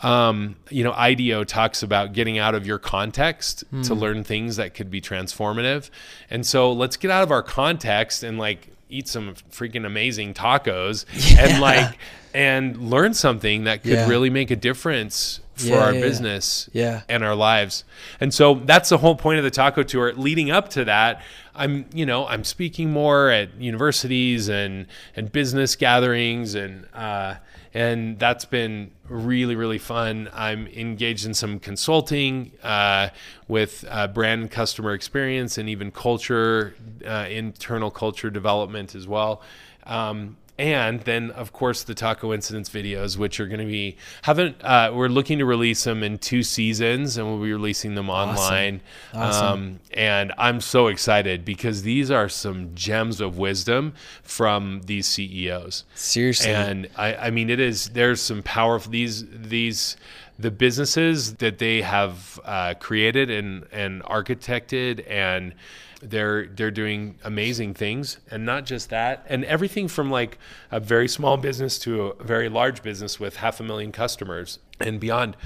um, 0.00 0.56
you 0.68 0.84
know, 0.84 0.92
IDEO 0.92 1.44
talks 1.44 1.82
about 1.82 2.12
getting 2.12 2.36
out 2.36 2.54
of 2.54 2.66
your 2.66 2.78
context 2.78 3.64
mm. 3.72 3.86
to 3.86 3.94
hmm. 3.94 4.00
learn 4.00 4.24
things 4.24 4.56
that 4.56 4.74
could 4.74 4.90
be 4.90 5.00
transformative. 5.00 5.88
And 6.28 6.44
so 6.44 6.70
let's 6.70 6.98
get 6.98 7.10
out 7.10 7.22
of 7.22 7.30
our 7.30 7.42
context 7.42 8.22
and 8.22 8.38
like 8.38 8.75
eat 8.88 9.08
some 9.08 9.34
freaking 9.50 9.84
amazing 9.84 10.34
tacos 10.34 11.04
yeah. 11.34 11.46
and 11.46 11.60
like 11.60 11.98
and 12.34 12.90
learn 12.90 13.14
something 13.14 13.64
that 13.64 13.82
could 13.82 13.92
yeah. 13.92 14.08
really 14.08 14.30
make 14.30 14.50
a 14.50 14.56
difference 14.56 15.40
for 15.54 15.68
yeah, 15.68 15.84
our 15.84 15.92
business 15.92 16.68
yeah. 16.74 17.00
and 17.08 17.24
our 17.24 17.34
lives. 17.34 17.84
And 18.20 18.32
so 18.32 18.56
that's 18.56 18.90
the 18.90 18.98
whole 18.98 19.16
point 19.16 19.38
of 19.38 19.44
the 19.44 19.50
taco 19.50 19.82
tour. 19.82 20.12
Leading 20.12 20.50
up 20.50 20.68
to 20.70 20.84
that, 20.84 21.22
I'm, 21.56 21.86
you 21.92 22.06
know, 22.06 22.26
I'm 22.26 22.44
speaking 22.44 22.92
more 22.92 23.30
at 23.30 23.54
universities 23.60 24.48
and 24.48 24.86
and 25.14 25.32
business 25.32 25.74
gatherings 25.76 26.54
and 26.54 26.86
uh, 26.94 27.36
and 27.74 28.18
that's 28.18 28.44
been 28.44 28.90
really 29.08 29.56
really 29.56 29.78
fun. 29.78 30.28
I'm 30.32 30.66
engaged 30.68 31.26
in 31.26 31.34
some 31.34 31.58
consulting 31.58 32.52
uh, 32.62 33.08
with 33.48 33.84
uh, 33.90 34.08
brand 34.08 34.42
and 34.42 34.50
customer 34.50 34.92
experience 34.92 35.58
and 35.58 35.68
even 35.68 35.90
culture, 35.90 36.74
uh, 37.06 37.26
internal 37.28 37.90
culture 37.90 38.30
development 38.30 38.94
as 38.94 39.08
well. 39.08 39.42
Um, 39.84 40.36
and 40.58 41.00
then 41.02 41.30
of 41.32 41.52
course 41.52 41.82
the 41.82 41.94
Tacoincidence 41.94 42.70
videos 42.70 43.16
which 43.16 43.38
are 43.40 43.46
going 43.46 43.60
to 43.60 43.66
be 43.66 43.96
haven't 44.22 44.56
uh, 44.62 44.90
we're 44.94 45.08
looking 45.08 45.38
to 45.38 45.44
release 45.44 45.84
them 45.84 46.02
in 46.02 46.18
two 46.18 46.42
seasons 46.42 47.16
and 47.16 47.26
we'll 47.26 47.42
be 47.42 47.52
releasing 47.52 47.94
them 47.94 48.08
online 48.08 48.80
awesome. 49.12 49.22
Awesome. 49.22 49.46
Um, 49.46 49.80
and 49.92 50.32
i'm 50.38 50.60
so 50.60 50.86
excited 50.86 51.44
because 51.44 51.82
these 51.82 52.10
are 52.10 52.28
some 52.28 52.74
gems 52.74 53.20
of 53.20 53.38
wisdom 53.38 53.94
from 54.22 54.82
these 54.86 55.06
ceos 55.06 55.84
seriously 55.94 56.50
and 56.50 56.88
i, 56.96 57.14
I 57.14 57.30
mean 57.30 57.50
it 57.50 57.60
is 57.60 57.90
there's 57.90 58.20
some 58.20 58.42
powerful 58.42 58.90
these 58.90 59.24
these 59.30 59.96
the 60.38 60.50
businesses 60.50 61.34
that 61.36 61.58
they 61.58 61.80
have 61.80 62.38
uh, 62.44 62.74
created 62.78 63.30
and 63.30 63.66
and 63.72 64.02
architected 64.02 65.08
and 65.10 65.54
they're 66.00 66.46
they're 66.46 66.70
doing 66.70 67.18
amazing 67.24 67.74
things. 67.74 68.18
And 68.30 68.44
not 68.44 68.66
just 68.66 68.90
that 68.90 69.24
and 69.28 69.44
everything 69.44 69.88
from 69.88 70.10
like 70.10 70.38
a 70.70 70.80
very 70.80 71.08
small 71.08 71.36
business 71.36 71.78
to 71.80 72.08
a 72.08 72.24
very 72.24 72.48
large 72.48 72.82
business 72.82 73.18
with 73.18 73.36
half 73.36 73.60
a 73.60 73.62
million 73.62 73.92
customers 73.92 74.58
and 74.80 75.00
beyond. 75.00 75.36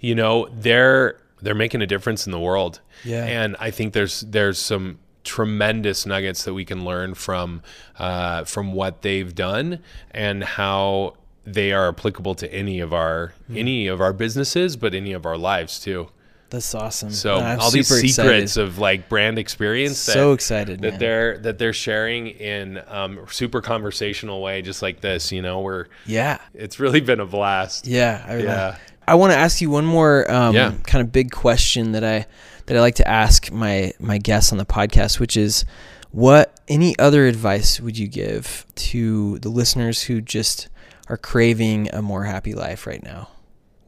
You 0.00 0.14
know 0.14 0.48
they're 0.52 1.20
they're 1.40 1.54
making 1.54 1.82
a 1.82 1.86
difference 1.86 2.26
in 2.26 2.32
the 2.32 2.40
world. 2.40 2.80
Yeah. 3.04 3.24
And 3.24 3.56
i 3.60 3.70
think 3.70 3.92
there's 3.92 4.20
there's 4.22 4.58
some 4.58 4.98
tremendous 5.28 6.06
nuggets 6.06 6.44
that 6.44 6.54
we 6.54 6.64
can 6.64 6.84
learn 6.84 7.12
from 7.12 7.62
uh, 7.98 8.44
from 8.44 8.72
what 8.72 9.02
they've 9.02 9.34
done 9.34 9.80
and 10.10 10.42
how 10.42 11.14
they 11.44 11.70
are 11.70 11.88
applicable 11.88 12.34
to 12.34 12.50
any 12.52 12.80
of 12.80 12.94
our 12.94 13.34
mm. 13.50 13.58
any 13.58 13.86
of 13.86 14.00
our 14.00 14.14
businesses 14.14 14.76
but 14.76 14.94
any 14.94 15.12
of 15.12 15.26
our 15.26 15.36
lives 15.36 15.80
too 15.80 16.08
that's 16.50 16.74
awesome. 16.74 17.10
So 17.10 17.34
all 17.34 17.70
these 17.70 17.88
secrets 17.88 18.18
excited. 18.18 18.58
of 18.58 18.78
like 18.78 19.08
brand 19.08 19.38
experience. 19.38 19.98
So 19.98 20.28
that, 20.28 20.34
excited 20.34 20.80
that 20.80 20.92
man. 20.92 21.00
they're 21.00 21.38
that 21.38 21.58
they're 21.58 21.72
sharing 21.72 22.28
in 22.28 22.82
um, 22.88 23.26
super 23.30 23.60
conversational 23.60 24.40
way, 24.42 24.62
just 24.62 24.80
like 24.80 25.00
this. 25.00 25.30
You 25.30 25.42
know, 25.42 25.60
where 25.60 25.88
yeah, 26.06 26.38
it's 26.54 26.80
really 26.80 27.00
been 27.00 27.20
a 27.20 27.26
blast. 27.26 27.86
Yeah, 27.86 28.24
I, 28.26 28.36
yeah. 28.38 28.76
I, 29.06 29.12
I 29.12 29.14
want 29.14 29.32
to 29.32 29.38
ask 29.38 29.60
you 29.60 29.70
one 29.70 29.86
more 29.86 30.30
um, 30.30 30.54
yeah. 30.54 30.74
kind 30.86 31.04
of 31.04 31.12
big 31.12 31.30
question 31.30 31.92
that 31.92 32.04
I 32.04 32.26
that 32.66 32.76
I 32.76 32.80
like 32.80 32.96
to 32.96 33.08
ask 33.08 33.50
my 33.50 33.92
my 33.98 34.18
guests 34.18 34.52
on 34.52 34.58
the 34.58 34.66
podcast, 34.66 35.18
which 35.20 35.36
is, 35.36 35.64
what 36.10 36.60
any 36.68 36.98
other 36.98 37.26
advice 37.26 37.80
would 37.80 37.96
you 37.98 38.08
give 38.08 38.66
to 38.74 39.38
the 39.40 39.48
listeners 39.48 40.02
who 40.02 40.20
just 40.20 40.68
are 41.08 41.16
craving 41.16 41.88
a 41.94 42.02
more 42.02 42.24
happy 42.24 42.54
life 42.54 42.86
right 42.86 43.02
now? 43.02 43.28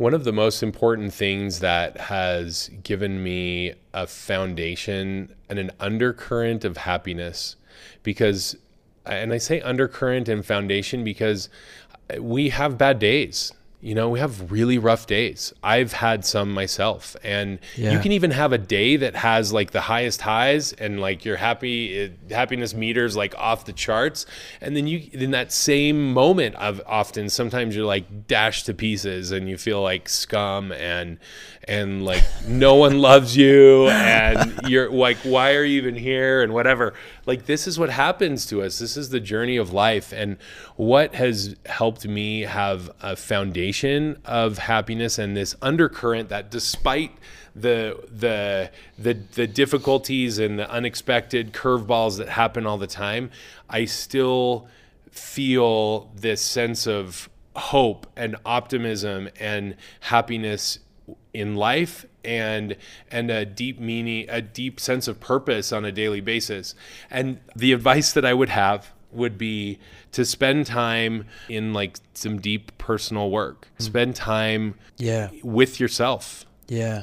One 0.00 0.14
of 0.14 0.24
the 0.24 0.32
most 0.32 0.62
important 0.62 1.12
things 1.12 1.58
that 1.58 1.98
has 1.98 2.70
given 2.82 3.22
me 3.22 3.74
a 3.92 4.06
foundation 4.06 5.34
and 5.46 5.58
an 5.58 5.72
undercurrent 5.78 6.64
of 6.64 6.78
happiness, 6.78 7.56
because, 8.02 8.56
and 9.04 9.30
I 9.30 9.36
say 9.36 9.60
undercurrent 9.60 10.26
and 10.26 10.42
foundation 10.42 11.04
because 11.04 11.50
we 12.18 12.48
have 12.48 12.78
bad 12.78 12.98
days 12.98 13.52
you 13.82 13.94
know, 13.94 14.10
we 14.10 14.18
have 14.18 14.52
really 14.52 14.76
rough 14.76 15.06
days. 15.06 15.54
I've 15.62 15.94
had 15.94 16.24
some 16.26 16.52
myself. 16.52 17.16
And 17.24 17.58
yeah. 17.76 17.92
you 17.92 17.98
can 17.98 18.12
even 18.12 18.30
have 18.30 18.52
a 18.52 18.58
day 18.58 18.96
that 18.96 19.16
has 19.16 19.54
like 19.54 19.70
the 19.70 19.80
highest 19.80 20.20
highs 20.20 20.74
and 20.74 21.00
like 21.00 21.24
your 21.24 21.36
happy 21.36 21.96
it, 21.96 22.18
happiness 22.30 22.74
meters 22.74 23.16
like 23.16 23.34
off 23.38 23.64
the 23.64 23.72
charts. 23.72 24.26
And 24.60 24.76
then 24.76 24.86
you 24.86 25.08
in 25.12 25.30
that 25.30 25.50
same 25.50 26.12
moment 26.12 26.56
of 26.56 26.82
often 26.86 27.30
sometimes 27.30 27.74
you're 27.74 27.86
like 27.86 28.26
dashed 28.26 28.66
to 28.66 28.74
pieces 28.74 29.30
and 29.30 29.48
you 29.48 29.56
feel 29.56 29.80
like 29.82 30.10
scum 30.10 30.72
and 30.72 31.18
and 31.64 32.04
like 32.04 32.24
no 32.46 32.74
one 32.74 32.98
loves 32.98 33.36
you 33.36 33.88
and 33.88 34.60
you're 34.68 34.90
like 34.90 35.16
why 35.18 35.54
are 35.54 35.64
you 35.64 35.78
even 35.80 35.94
here 35.94 36.42
and 36.42 36.52
whatever 36.52 36.94
like 37.30 37.46
this 37.46 37.68
is 37.68 37.78
what 37.78 37.90
happens 37.90 38.44
to 38.44 38.60
us. 38.60 38.80
This 38.80 38.96
is 38.96 39.10
the 39.10 39.20
journey 39.20 39.56
of 39.56 39.72
life. 39.72 40.12
And 40.12 40.36
what 40.74 41.14
has 41.14 41.54
helped 41.64 42.04
me 42.04 42.40
have 42.40 42.90
a 43.00 43.14
foundation 43.14 44.18
of 44.24 44.58
happiness 44.58 45.16
and 45.16 45.36
this 45.36 45.54
undercurrent 45.62 46.28
that 46.30 46.50
despite 46.50 47.12
the 47.54 47.96
the 48.10 48.72
the 48.98 49.14
the 49.34 49.46
difficulties 49.46 50.40
and 50.40 50.58
the 50.58 50.68
unexpected 50.68 51.52
curveballs 51.52 52.18
that 52.18 52.28
happen 52.28 52.64
all 52.64 52.78
the 52.78 52.86
time 52.86 53.28
i 53.68 53.84
still 53.84 54.68
feel 55.10 56.08
this 56.14 56.40
sense 56.40 56.86
of 56.86 57.28
hope 57.56 58.06
and 58.16 58.36
optimism 58.46 59.28
and 59.40 59.74
happiness 59.98 60.78
in 61.32 61.54
life 61.54 62.04
and 62.24 62.76
and 63.10 63.30
a 63.30 63.44
deep 63.44 63.78
meaning 63.78 64.26
a 64.28 64.42
deep 64.42 64.78
sense 64.78 65.08
of 65.08 65.20
purpose 65.20 65.72
on 65.72 65.84
a 65.84 65.92
daily 65.92 66.20
basis 66.20 66.74
and 67.10 67.40
the 67.56 67.72
advice 67.72 68.12
that 68.12 68.24
i 68.24 68.34
would 68.34 68.48
have 68.48 68.92
would 69.12 69.36
be 69.36 69.78
to 70.12 70.24
spend 70.24 70.66
time 70.66 71.26
in 71.48 71.72
like 71.72 71.98
some 72.14 72.40
deep 72.40 72.76
personal 72.78 73.30
work 73.30 73.68
mm. 73.78 73.82
spend 73.82 74.14
time 74.14 74.74
yeah 74.98 75.30
with 75.42 75.80
yourself 75.80 76.44
yeah 76.68 77.02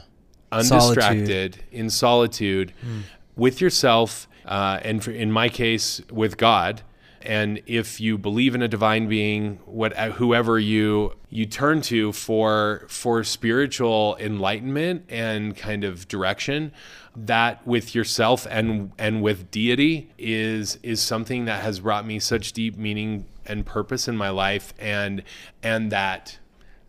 undistracted 0.51 1.55
solitude. 1.55 1.63
in 1.71 1.89
solitude 1.89 2.73
mm. 2.85 3.01
with 3.35 3.59
yourself 3.59 4.27
uh, 4.45 4.79
and 4.83 5.03
for, 5.03 5.11
in 5.11 5.31
my 5.31 5.49
case 5.49 6.01
with 6.09 6.37
god 6.37 6.81
and 7.27 7.61
if 7.67 7.99
you 7.99 8.17
believe 8.17 8.55
in 8.55 8.61
a 8.61 8.67
divine 8.67 9.07
being 9.07 9.59
what 9.65 9.95
uh, 9.95 10.09
whoever 10.11 10.57
you 10.57 11.13
you 11.29 11.45
turn 11.45 11.81
to 11.81 12.11
for 12.13 12.85
for 12.87 13.23
spiritual 13.23 14.17
enlightenment 14.19 15.05
and 15.09 15.55
kind 15.55 15.83
of 15.83 16.07
direction 16.07 16.71
that 17.15 17.65
with 17.67 17.93
yourself 17.93 18.47
and 18.49 18.91
and 18.97 19.21
with 19.21 19.51
deity 19.51 20.09
is 20.17 20.79
is 20.81 21.01
something 21.01 21.45
that 21.45 21.61
has 21.61 21.81
brought 21.81 22.07
me 22.07 22.17
such 22.17 22.53
deep 22.53 22.77
meaning 22.77 23.25
and 23.45 23.65
purpose 23.65 24.07
in 24.07 24.17
my 24.17 24.29
life 24.29 24.73
and 24.79 25.21
and 25.61 25.91
that 25.91 26.39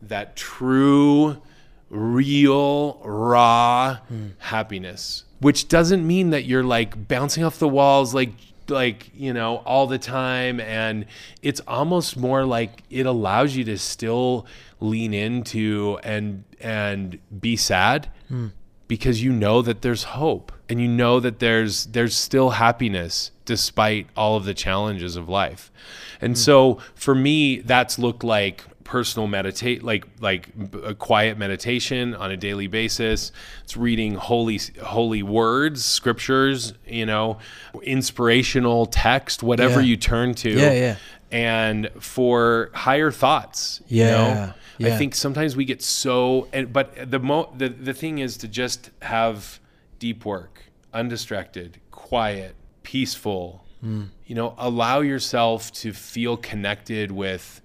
that 0.00 0.36
true 0.36 1.42
real, 1.90 3.00
raw 3.04 3.96
hmm. 4.08 4.28
happiness, 4.38 5.24
which 5.40 5.68
doesn't 5.68 6.06
mean 6.06 6.30
that 6.30 6.44
you're 6.44 6.64
like 6.64 7.08
bouncing 7.08 7.44
off 7.44 7.58
the 7.58 7.68
walls, 7.68 8.14
like, 8.14 8.32
like, 8.70 9.10
you 9.14 9.32
know, 9.32 9.56
all 9.58 9.86
the 9.86 9.98
time. 9.98 10.60
And 10.60 11.06
it's 11.42 11.60
almost 11.66 12.16
more 12.16 12.44
like 12.44 12.82
it 12.90 13.06
allows 13.06 13.56
you 13.56 13.64
to 13.64 13.78
still 13.78 14.46
lean 14.80 15.14
into 15.14 15.98
and, 16.02 16.44
and 16.60 17.18
be 17.40 17.56
sad 17.56 18.08
hmm. 18.28 18.48
because 18.86 19.22
you 19.22 19.32
know 19.32 19.62
that 19.62 19.82
there's 19.82 20.04
hope 20.04 20.52
and 20.68 20.80
you 20.80 20.88
know 20.88 21.18
that 21.20 21.38
there's 21.38 21.86
there's 21.86 22.16
still 22.16 22.50
happiness 22.50 23.30
despite 23.44 24.06
all 24.16 24.36
of 24.36 24.44
the 24.44 24.54
challenges 24.54 25.16
of 25.16 25.28
life. 25.28 25.72
And 26.20 26.32
hmm. 26.32 26.36
so 26.36 26.78
for 26.94 27.14
me 27.14 27.60
that's 27.60 27.98
looked 27.98 28.22
like 28.22 28.64
personal 28.88 29.28
meditate 29.28 29.82
like 29.84 30.06
like 30.18 30.48
a 30.82 30.94
quiet 30.94 31.36
meditation 31.36 32.14
on 32.14 32.30
a 32.30 32.36
daily 32.38 32.66
basis. 32.68 33.32
It's 33.62 33.76
reading 33.76 34.14
holy 34.14 34.58
holy 34.82 35.22
words, 35.22 35.84
scriptures, 35.84 36.72
you 36.86 37.04
know, 37.04 37.36
inspirational 37.82 38.86
text, 38.86 39.42
whatever 39.42 39.80
Yeah. 39.80 39.86
you 39.86 39.96
turn 39.98 40.34
to. 40.36 40.50
Yeah, 40.50 40.72
yeah. 40.72 40.96
And 41.30 41.90
for 42.00 42.70
higher 42.72 43.10
thoughts, 43.10 43.82
Yeah, 43.88 44.04
you 44.06 44.10
know? 44.12 44.54
yeah. 44.78 44.94
I 44.94 44.96
think 44.96 45.14
sometimes 45.14 45.54
we 45.54 45.64
get 45.66 45.82
so 45.82 46.48
and 46.54 46.72
but 46.72 47.10
the 47.10 47.18
mo 47.18 47.52
the, 47.56 47.68
the 47.68 47.92
thing 47.92 48.18
is 48.20 48.36
to 48.38 48.48
just 48.48 48.90
have 49.02 49.60
deep 49.98 50.24
work 50.24 50.62
undistracted 50.94 51.78
quiet 51.90 52.54
peaceful 52.82 53.64
Hmm. 53.82 54.04
you 54.26 54.34
know 54.34 54.54
allow 54.58 55.00
yourself 55.02 55.70
to 55.82 55.92
feel 55.92 56.36
connected 56.36 57.12
with 57.12 57.60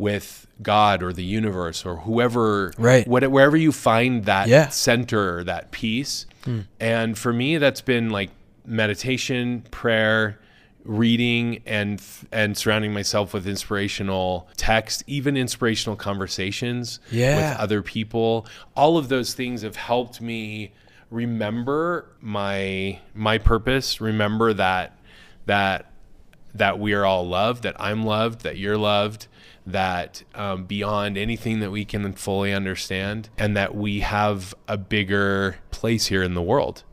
with 0.00 0.46
god 0.62 1.02
or 1.02 1.12
the 1.12 1.24
universe 1.24 1.84
or 1.86 1.96
whoever 1.96 2.72
Right. 2.78 3.06
what, 3.06 3.28
wherever 3.30 3.56
you 3.56 3.70
find 3.72 4.24
that 4.24 4.48
Yeah. 4.48 4.68
center 4.68 5.44
that 5.44 5.70
peace 5.70 6.26
hmm. 6.44 6.60
and 6.80 7.16
for 7.18 7.32
me 7.32 7.58
that's 7.58 7.80
been 7.82 8.10
like 8.10 8.30
meditation 8.64 9.62
prayer 9.70 10.38
reading 10.84 11.60
and 11.66 12.02
and 12.32 12.56
surrounding 12.56 12.92
myself 12.92 13.34
with 13.34 13.46
inspirational 13.46 14.48
text 14.56 15.02
even 15.06 15.36
inspirational 15.36 15.96
conversations 15.96 17.00
Yeah. 17.10 17.36
with 17.52 17.60
other 17.60 17.82
people 17.82 18.46
all 18.74 18.96
of 18.96 19.08
those 19.08 19.34
things 19.34 19.60
have 19.62 19.76
helped 19.76 20.20
me 20.22 20.72
remember 21.10 22.06
my 22.22 22.98
my 23.14 23.36
purpose 23.38 24.00
remember 24.00 24.54
that 24.54 24.96
that 25.46 25.86
that 26.54 26.78
we 26.78 26.94
are 26.94 27.04
all 27.04 27.28
loved 27.28 27.62
that 27.64 27.76
i'm 27.78 28.02
loved 28.04 28.42
that 28.42 28.56
you're 28.56 28.78
loved 28.78 29.26
that 29.70 30.22
um, 30.34 30.64
beyond 30.64 31.16
anything 31.18 31.60
that 31.60 31.70
we 31.70 31.84
can 31.84 32.12
fully 32.12 32.52
understand 32.52 33.28
and 33.38 33.56
that 33.56 33.74
we 33.74 34.00
have 34.00 34.54
a 34.68 34.76
bigger 34.76 35.58
place 35.70 36.06
here 36.06 36.22
in 36.22 36.34
the 36.34 36.42
world 36.42 36.84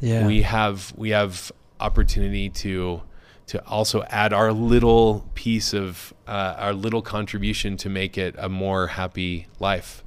Yeah. 0.00 0.26
we 0.26 0.42
have 0.42 0.92
we 0.96 1.10
have 1.10 1.52
opportunity 1.80 2.48
to 2.48 3.02
to 3.48 3.64
also 3.66 4.02
add 4.04 4.32
our 4.32 4.52
little 4.52 5.26
piece 5.34 5.74
of 5.74 6.14
uh, 6.26 6.54
our 6.58 6.72
little 6.72 7.02
contribution 7.02 7.76
to 7.78 7.88
make 7.90 8.16
it 8.16 8.34
a 8.38 8.48
more 8.48 8.86
happy 8.86 9.46
life. 9.58 10.02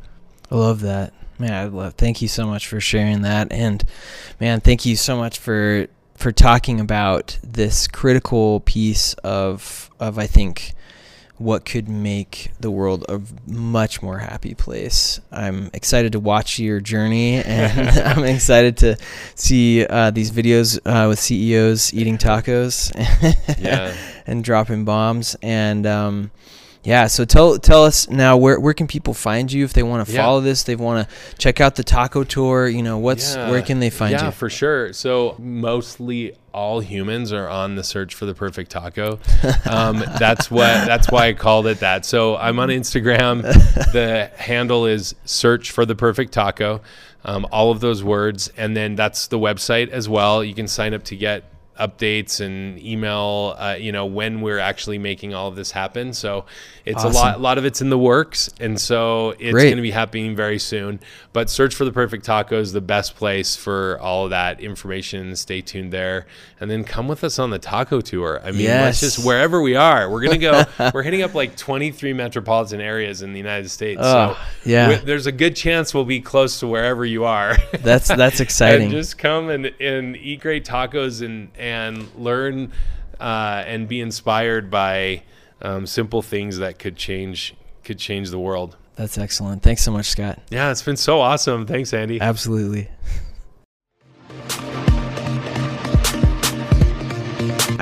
I 0.50 0.56
love 0.56 0.82
that. 0.82 1.14
Man, 1.38 1.52
I 1.54 1.66
love. 1.66 1.96
Thank 1.96 2.22
you 2.22 2.28
so 2.30 2.48
much 2.48 2.66
for 2.68 2.80
sharing 2.80 3.22
that, 3.24 3.52
and 3.52 3.84
man, 4.40 4.62
thank 4.62 4.86
you 4.86 4.96
so 4.96 5.18
much 5.18 5.38
for 5.38 5.88
for 6.16 6.32
talking 6.32 6.80
about 6.80 7.38
this 7.44 7.88
critical 7.90 8.62
piece 8.62 9.14
of 9.16 9.92
of 10.00 10.18
I 10.18 10.28
think 10.28 10.72
what 11.38 11.66
could 11.66 11.90
make 11.90 12.52
the 12.60 12.72
world 12.72 13.04
a 13.10 13.22
much 13.46 14.02
more 14.02 14.20
happy 14.20 14.54
place. 14.54 15.20
I'm 15.32 15.70
excited 15.74 16.14
to 16.14 16.20
watch 16.20 16.60
your 16.60 16.80
journey, 16.80 17.44
and 17.44 17.90
I'm 18.00 18.24
excited 18.24 18.78
to 18.78 18.98
see 19.36 19.86
uh, 19.86 20.12
these 20.12 20.32
videos 20.32 20.80
uh, 20.86 21.08
with 21.10 21.20
CEOs 21.20 21.94
eating 21.94 22.18
tacos 22.18 22.92
Yeah. 23.60 23.94
and 24.26 24.44
dropping 24.44 24.86
bombs. 24.86 25.36
And 25.42 25.86
um, 25.86 26.32
yeah, 26.84 27.08
so 27.08 27.26
tell 27.26 27.58
tell 27.58 27.84
us 27.84 28.08
now 28.10 28.38
where 28.38 28.60
where 28.60 28.74
can 28.74 28.88
people 28.88 29.14
find 29.14 29.52
you 29.52 29.66
if 29.66 29.74
they 29.74 29.84
want 29.84 30.08
to 30.08 30.14
Yeah. 30.14 30.22
follow 30.22 30.40
this? 30.40 30.64
They 30.64 30.76
want 30.78 31.10
to 31.10 31.16
check 31.38 31.60
out 31.60 31.76
the 31.76 31.84
taco 31.84 32.24
tour. 32.24 32.68
You 32.70 32.84
know, 32.84 32.98
what's 32.98 33.36
Yeah. 33.36 33.50
where 33.52 33.62
can 33.62 33.80
they 33.80 33.90
find 33.90 34.12
yeah, 34.14 34.20
you? 34.20 34.26
Yeah, 34.28 34.32
for 34.32 34.50
sure. 34.50 34.94
So 34.94 35.36
mostly 35.38 36.34
all 36.56 36.80
humans 36.80 37.34
are 37.34 37.50
on 37.50 37.76
the 37.76 37.84
search 37.84 38.16
for 38.16 38.26
the 38.26 38.34
perfect 38.34 38.72
taco. 38.72 39.20
Um, 39.70 40.00
that's 40.20 40.50
what. 40.50 40.86
That's 40.88 41.12
why 41.12 41.28
I 41.28 41.34
called 41.34 41.68
it 41.68 41.82
that. 41.82 42.06
So 42.06 42.38
I'm 42.38 42.58
on 42.60 42.70
Instagram. 42.70 43.44
The 43.96 44.32
handle 44.36 44.86
is 44.86 45.16
search 45.26 45.72
for 45.72 45.86
the 45.86 45.96
perfect 45.96 46.34
taco. 46.34 46.82
Um, 47.24 47.48
all 47.52 47.72
of 47.72 47.80
those 47.80 48.04
words, 48.04 48.52
and 48.58 48.76
then 48.76 48.96
that's 48.96 49.28
the 49.28 49.40
website 49.40 49.90
as 49.90 50.10
well. 50.10 50.44
You 50.44 50.54
can 50.54 50.68
sign 50.68 50.94
up 50.94 51.04
to 51.06 51.16
get 51.16 51.44
updates 51.80 52.40
and 52.40 52.80
email 52.80 53.56
uh, 53.58 53.76
you 53.78 53.92
know 53.92 54.06
when 54.06 54.42
we're 54.42 54.60
actually 54.60 54.98
making 54.98 55.34
all 55.34 55.48
of 55.48 55.56
this 55.56 55.72
happen. 55.72 56.14
So 56.14 56.46
it's 56.86 57.04
a 57.04 57.10
lot 57.10 57.36
a 57.38 57.40
lot 57.40 57.58
of 57.58 57.66
it's 57.66 57.82
in 57.82 57.90
the 57.90 57.98
works. 57.98 58.50
And 58.60 58.80
so 58.80 59.32
it's 59.32 59.54
going 59.54 59.76
to 59.76 59.82
be 59.82 59.92
happening 59.92 60.36
very 60.36 60.60
soon. 60.60 61.00
But 61.34 61.50
search 61.50 61.76
for 61.76 61.86
the 61.86 61.92
perfect 61.92 62.26
taco 62.26 62.60
is 62.60 62.72
the 62.72 62.82
best 62.82 63.16
place 63.16 63.56
for 63.56 64.00
all 64.00 64.26
of 64.26 64.30
that 64.30 64.62
information. 64.62 65.36
Stay 65.36 65.62
tuned 65.62 65.92
there. 65.92 66.28
And 66.60 66.72
then 66.72 66.84
come 66.84 67.08
with 67.08 67.24
us 67.24 67.40
on 67.40 67.50
the 67.50 67.60
taco 67.60 68.02
tour. 68.02 68.42
I 68.44 68.52
mean 68.52 68.68
let's 68.68 69.00
just 69.00 69.26
wherever 69.26 69.62
we 69.62 69.76
are 69.76 70.10
we're 70.10 70.22
going 70.22 70.40
to 70.40 70.66
go. 70.78 70.92
We're 70.94 71.04
hitting 71.04 71.24
up 71.24 71.34
like 71.34 71.58
23 71.58 72.14
metropolitan 72.14 72.80
areas 72.80 73.22
in 73.22 73.34
the 73.34 73.40
united 73.40 73.70
states. 73.70 74.00
Oh, 74.04 74.34
so 74.34 74.70
yeah. 74.70 74.96
there's 74.98 75.26
a 75.26 75.32
good 75.32 75.56
chance 75.56 75.94
we'll 75.94 76.06
be 76.06 76.22
close 76.22 76.60
to 76.60 76.68
wherever 76.68 77.06
you 77.06 77.26
are. 77.26 77.58
That's 77.80 78.08
that's 78.08 78.40
exciting. 78.46 78.92
just 78.92 79.18
come 79.18 79.50
and, 79.50 79.66
and 79.80 80.16
eat 80.16 80.42
great 80.42 80.66
tacos 80.66 81.26
and 81.26 81.50
and 81.66 82.08
learn 82.16 82.72
uh, 83.20 83.64
and 83.66 83.88
be 83.88 84.00
inspired 84.00 84.70
by 84.70 85.24
um, 85.62 85.88
simple 85.88 86.22
things 86.22 86.60
that 86.60 86.78
could 86.78 86.96
change 86.96 87.56
could 87.84 87.98
change 87.98 88.30
the 88.30 88.40
world. 88.40 88.78
that's 88.96 89.18
excellent. 89.18 89.62
Thanks 89.62 89.84
so 89.84 89.92
much, 89.92 90.08
Scott. 90.08 90.40
Yeah, 90.50 90.72
it's 90.72 90.82
been 90.84 90.98
so 90.98 91.22
awesome. 91.22 91.66
Thanks, 91.66 91.94
Andy. 91.94 92.20
Absolutely. 92.22 92.90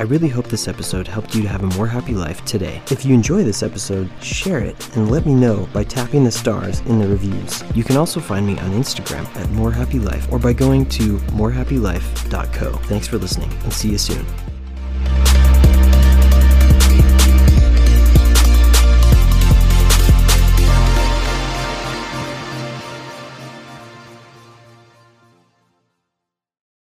I 0.04 0.06
really 0.06 0.28
hope 0.28 0.48
this 0.48 0.68
episode 0.68 1.08
helped 1.08 1.34
you 1.34 1.44
to 1.44 1.48
have 1.48 1.64
a 1.64 1.78
more 1.78 1.88
happy 1.88 2.14
life 2.14 2.44
today. 2.44 2.82
If 2.92 3.06
you 3.06 3.14
enjoy 3.14 3.46
this 3.46 3.64
episode, 3.64 4.12
share 4.22 4.60
it 4.60 4.76
and 4.98 5.10
let 5.10 5.26
me 5.26 5.34
know 5.34 5.66
by 5.72 5.86
tapping 5.86 6.26
the 6.26 6.32
stars 6.32 6.82
in 6.82 7.00
the 7.00 7.08
reviews. 7.08 7.64
You 7.74 7.86
can 7.86 7.96
also 7.96 8.20
find 8.20 8.46
me 8.46 8.60
on 8.60 8.72
Instagram 8.72 9.34
at 9.38 9.50
More 9.52 9.72
Happy 9.72 10.00
Life 10.00 10.30
or 10.30 10.40
by 10.40 10.52
going 10.52 10.90
to 10.90 11.20
morehappylife.co. 11.32 12.72
Thanks 12.90 13.08
for 13.08 13.18
listening 13.18 13.54
and 13.64 13.72
see 13.72 13.92
you 13.92 13.98
soon. 13.98 14.26